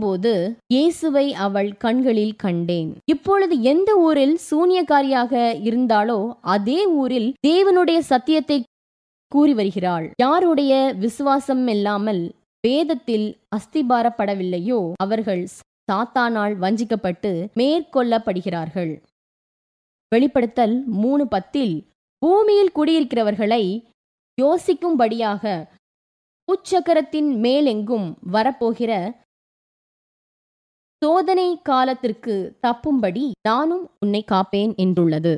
[0.00, 0.32] போது
[0.72, 5.32] இயேசுவை அவள் கண்களில் கண்டேன் இப்பொழுது எந்த ஊரில் சூனியக்காரியாக
[5.64, 6.20] இருந்தாலோ
[6.48, 8.58] அதே ஊரில் தேவனுடைய சத்தியத்தை
[9.32, 10.72] கூறி வருகிறாள் யாருடைய
[10.98, 12.22] விசுவாசம் இல்லாமல்
[12.64, 13.26] வேதத்தில்
[13.56, 15.42] அஸ்திபாரப்படவில்லையோ அவர்கள்
[15.88, 18.92] சாத்தானால் வஞ்சிக்கப்பட்டு மேற்கொள்ளப்படுகிறார்கள்
[20.12, 21.74] வெளிப்படுத்தல் மூணு பத்தில்
[22.22, 23.64] பூமியில் குடியிருக்கிறவர்களை
[24.38, 25.44] யோசிக்கும்படியாக
[26.48, 28.92] உச்சக்கரத்தின் மேலெங்கும் வரப்போகிற
[31.02, 32.34] சோதனை காலத்திற்கு
[32.66, 35.34] தப்பும்படி நானும் உன்னை காப்பேன் என்றுள்ளது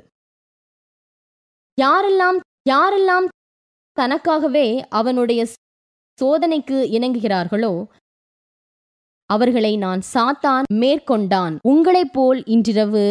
[1.79, 2.39] யாரெல்லாம்
[2.69, 3.27] யாரெல்லாம்
[3.97, 4.67] தனக்காகவே
[4.91, 5.41] அவனுடைய
[6.19, 7.73] சோதனைக்கு இணங்குகிறார்களோ
[9.31, 13.05] அவர்களை நான் சாத்தான் மேற்கொண்டான் உங்களைப் போல் இன்றிரவு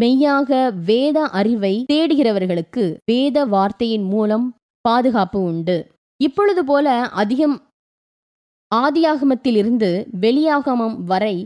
[0.00, 0.50] மெய்யாக
[0.84, 4.46] வேத அறிவை தேடுகிறவர்களுக்கு வேத வார்த்தையின் மூலம்
[4.84, 5.76] பாதுகாப்பு உண்டு
[6.20, 6.86] இப்பொழுது போல
[7.14, 7.56] அதிகம்
[8.72, 9.90] ஆதியாகமத்திலிருந்து
[10.20, 11.36] வெளியாகமம் வரை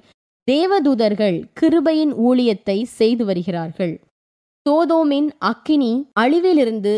[0.49, 3.95] தேவதூதர்கள் கிருபையின் ஊழியத்தை செய்து வருகிறார்கள்
[4.67, 6.95] சோதோமின் அக்கினி அழிவிலிருந்து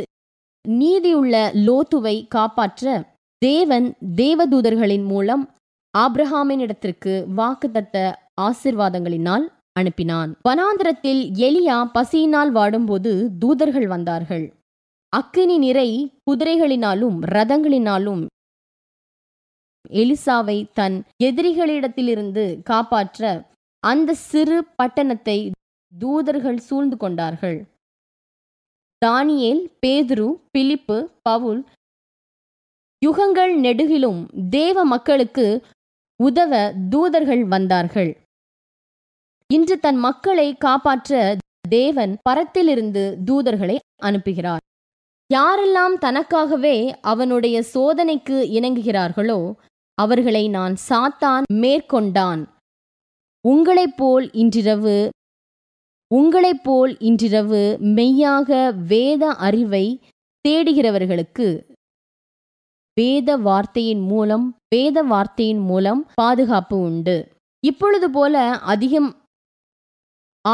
[0.68, 1.52] நீதியுள்ள
[1.54, 3.02] லோத்துவை காப்பாற்ற
[3.38, 3.94] தேவன்
[4.16, 5.48] தேவதூதர்களின் மூலம்
[7.34, 8.18] வாக்கு தட்ட
[8.40, 9.44] ஆசிர்வாதங்களினால்
[9.80, 13.28] அனுப்பினான் வனாந்திரத்தில் எலியா பசியினால் வாடும்போது
[13.38, 14.52] தூதர்கள் வந்தார்கள்
[15.14, 16.12] அக்கினி நிறை
[16.30, 18.26] குதிரைகளினாலும் ரதங்களினாலும்
[19.90, 21.04] எலிசாவை தன்
[21.22, 23.42] எதிரிகளிடத்திலிருந்து காப்பாற்ற
[23.82, 25.52] அந்த சிறு பட்டணத்தை
[25.92, 27.73] தூதர்கள் சூழ்ந்து கொண்டார்கள்
[29.04, 30.96] தானியேல் பேதுரு பிலிப்பு
[31.22, 31.60] பவுல்
[33.02, 34.20] யுகங்கள் நெடுகிலும்
[34.50, 35.46] தேவ மக்களுக்கு
[36.20, 36.52] உதவ
[36.88, 38.12] தூதர்கள் வந்தார்கள்
[39.50, 41.18] இன்று தன் மக்களை காப்பாற்ற
[41.68, 43.76] தேவன் பரத்திலிருந்து தூதர்களை
[44.02, 44.62] அனுப்புகிறார்
[45.30, 46.76] யாரெல்லாம் தனக்காகவே
[47.04, 49.38] அவனுடைய சோதனைக்கு இணங்குகிறார்களோ
[49.98, 52.42] அவர்களை நான் சாத்தான் மேற்கொண்டான்
[53.44, 54.96] உங்களைப் போல் இன்றிரவு
[56.10, 57.62] உங்களைப் போல் இன்றிரவு
[57.92, 58.48] மெய்யாக
[58.86, 59.86] வேத அறிவை
[60.44, 61.46] தேடுகிறவர்களுக்கு
[62.96, 67.16] வேத வார்த்தையின் மூலம் வேத வார்த்தையின் மூலம் பாதுகாப்பு உண்டு
[67.62, 68.34] இப்பொழுது போல
[68.64, 69.10] அதிகம்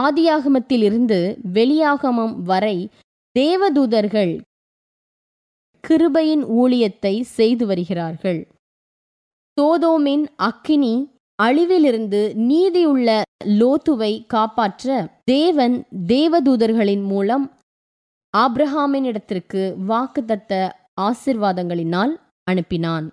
[0.00, 1.19] ஆதியாகமத்திலிருந்து
[1.53, 2.77] வெளியாகமம் வரை
[3.37, 4.33] தேவதூதர்கள்
[5.85, 8.41] கிருபையின் ஊழியத்தை செய்து வருகிறார்கள்
[9.57, 10.95] தோதோமின் அக்கினி
[11.39, 12.21] அழிவிலிருந்து
[12.43, 13.11] நீதியுள்ள
[13.41, 14.87] லோத்துவை காப்பாற்ற
[15.25, 15.77] தேவன்
[16.09, 17.45] தேவதூதர்களின் மூலம்
[18.35, 20.53] ஆப்ரஹாமின் இடத்திற்கு வாக்குதத்த
[21.01, 22.13] ஆசிர்வாதங்களினால்
[22.51, 23.07] அனுப்பினான்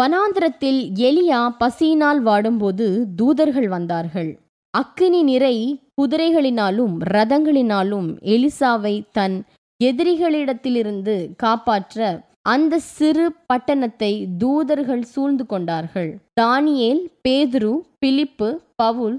[0.00, 2.86] வனாந்திரத்தில் எலியா பசியினால் வாடும்போது
[3.16, 4.30] தூதர்கள் வந்தார்கள்
[4.74, 5.56] அக்கினி நிறை
[6.02, 9.36] குதிரைகளினாலும் ரதங்களினாலும் எலிசாவை தன்
[9.80, 11.98] எதிரிகளிடத்திலிருந்து காப்பாற்ற
[12.46, 17.72] அந்த சிறு பட்டணத்தை தூதர்கள் சூழ்ந்து கொண்டார்கள் தானியேல் பேதுரு
[17.98, 18.48] பிலிப்பு
[18.76, 19.16] பவுல்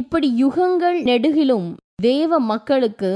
[0.00, 1.68] இப்படி யுகங்கள் நெடுகிலும்
[2.02, 3.10] தேவ மக்களுக்கு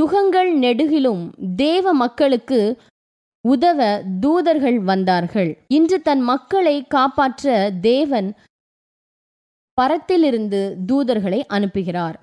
[0.00, 1.22] யுகங்கள் நெடுகிலும்
[1.56, 2.60] தேவ மக்களுக்கு
[3.44, 3.80] உதவ
[4.20, 7.46] தூதர்கள் வந்தார்கள் இன்று தன் மக்களை காப்பாற்ற
[7.82, 8.28] தேவன்
[9.78, 12.18] பரத்திலிருந்து தூதர்களை அனுப்புகிறார்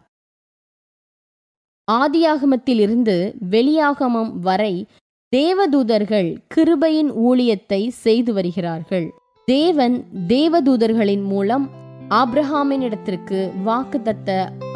[1.88, 3.16] ஆதியாகமத்திலிருந்து
[3.50, 4.74] வெளியாகமம் வரை
[5.34, 9.08] தேவதூதர்கள் கிருபையின் ஊழியத்தை செய்து வருகிறார்கள்
[9.48, 9.96] தேவன்
[10.28, 11.66] தேவதூதர்களின் மூலம்
[12.10, 13.40] ஆப்ரஹாமின் இடத்திற்கு
[14.04, 14.30] தத்த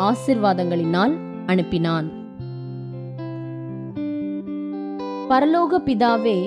[0.01, 1.14] ஆசிர்வாதங்களினால்
[1.45, 2.09] அனுப்பினான்
[5.30, 6.38] பரலோக பிதாவே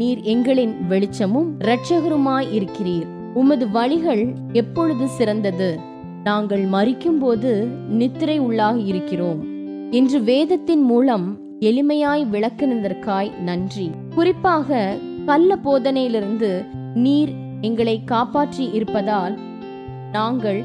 [0.00, 3.08] நீர் எங்களின் வெளிச்சமும் இரட்சகருமாய் இருக்கிறீர்
[3.34, 4.26] உமது வழிகள்
[4.52, 5.70] எப்பொழுது சிறந்தது
[6.24, 7.52] நாங்கள் மறிக்கும் போது
[7.88, 9.42] நித்திரை உள்ளாக இருக்கிறோம்
[9.90, 11.26] இன்று வேதத்தின் மூலம்
[11.62, 13.86] எளிமையாய் விளக்குனதற்காய் நன்றி
[14.14, 14.78] குறிப்பாக
[15.26, 16.50] கள்ள போதனையிலிருந்து
[16.94, 17.32] நீர்
[17.60, 19.34] எங்களை காப்பாற்றி இருப்பதால்
[20.12, 20.60] நாங்கள்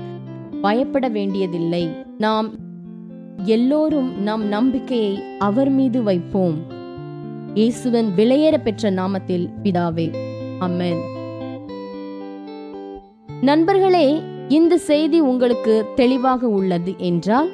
[0.62, 1.84] பயப்பட வேண்டியதில்லை
[2.18, 2.50] நாம்
[3.52, 5.14] எல்லோரும் நம் நம்பிக்கையை
[5.40, 6.58] அவர் மீது வைப்போம்
[7.56, 10.08] இயேசுவன் விலையேற பெற்ற நாமத்தில் பிதாவே
[10.60, 11.02] அம்மன்
[13.44, 14.08] நண்பர்களே
[14.50, 17.50] இந்த செய்தி உங்களுக்கு தெளிவாக உள்ளது என்றால்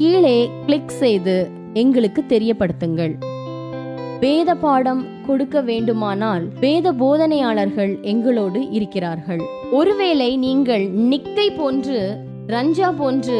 [0.00, 0.38] கீழே
[0.64, 1.36] கிளிக் செய்து
[1.78, 3.14] எங்களுக்கு தெரியப்படுத்துங்கள்
[4.20, 9.42] வேத பாடம் கொடுக்க வேண்டுமானால் வேத போதனையாளர்கள் எங்களோடு இருக்கிறார்கள்
[9.72, 11.98] ஒருவேளை நீங்கள் நிக்கை போன்று
[12.48, 13.38] ரஞ்சா போன்று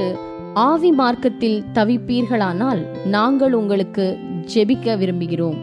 [0.62, 2.80] ஆவி மார்க்கத்தில் தவிப்பீர்களானால்
[3.08, 4.06] நாங்கள் உங்களுக்கு
[4.54, 5.58] ஜெபிக்க விரும்புகிறோம்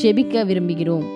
[0.00, 1.06] ஜெபிக்க விரும்புகிறோம்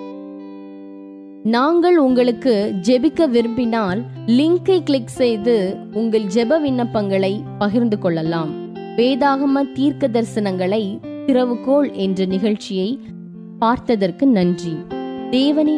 [1.46, 2.54] நாங்கள் உங்களுக்கு
[2.86, 4.00] ஜெபிக்க விரும்பினால்
[4.30, 5.54] லிங்கை கிளிக் செய்து
[5.94, 7.32] உங்கள் ஜெப விண்ணப்பங்களை
[7.58, 8.50] பகிர்ந்து கொள்ளலாம்
[8.98, 10.82] வேதாகம தீர்க்க தரிசனங்களை
[11.26, 12.90] திறவுகோள் என்ற நிகழ்ச்சியை
[13.58, 14.74] பார்த்ததற்கு நன்றி
[15.30, 15.76] தேவனி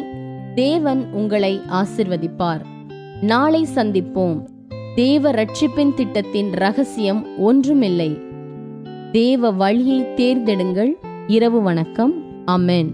[0.55, 2.63] தேவன் உங்களை ஆசிர்வதிப்பார்
[3.23, 4.39] நாளை சந்திப்போம்
[4.95, 8.11] தேவ ரட்சிப்பின் திட்டத்தின் ரகசியம் ஒன்றுமில்லை
[9.13, 10.93] தேவ வழியை தேர்ந்தெடுங்கள்
[11.27, 12.15] இரவு வணக்கம்
[12.47, 12.91] அமேன்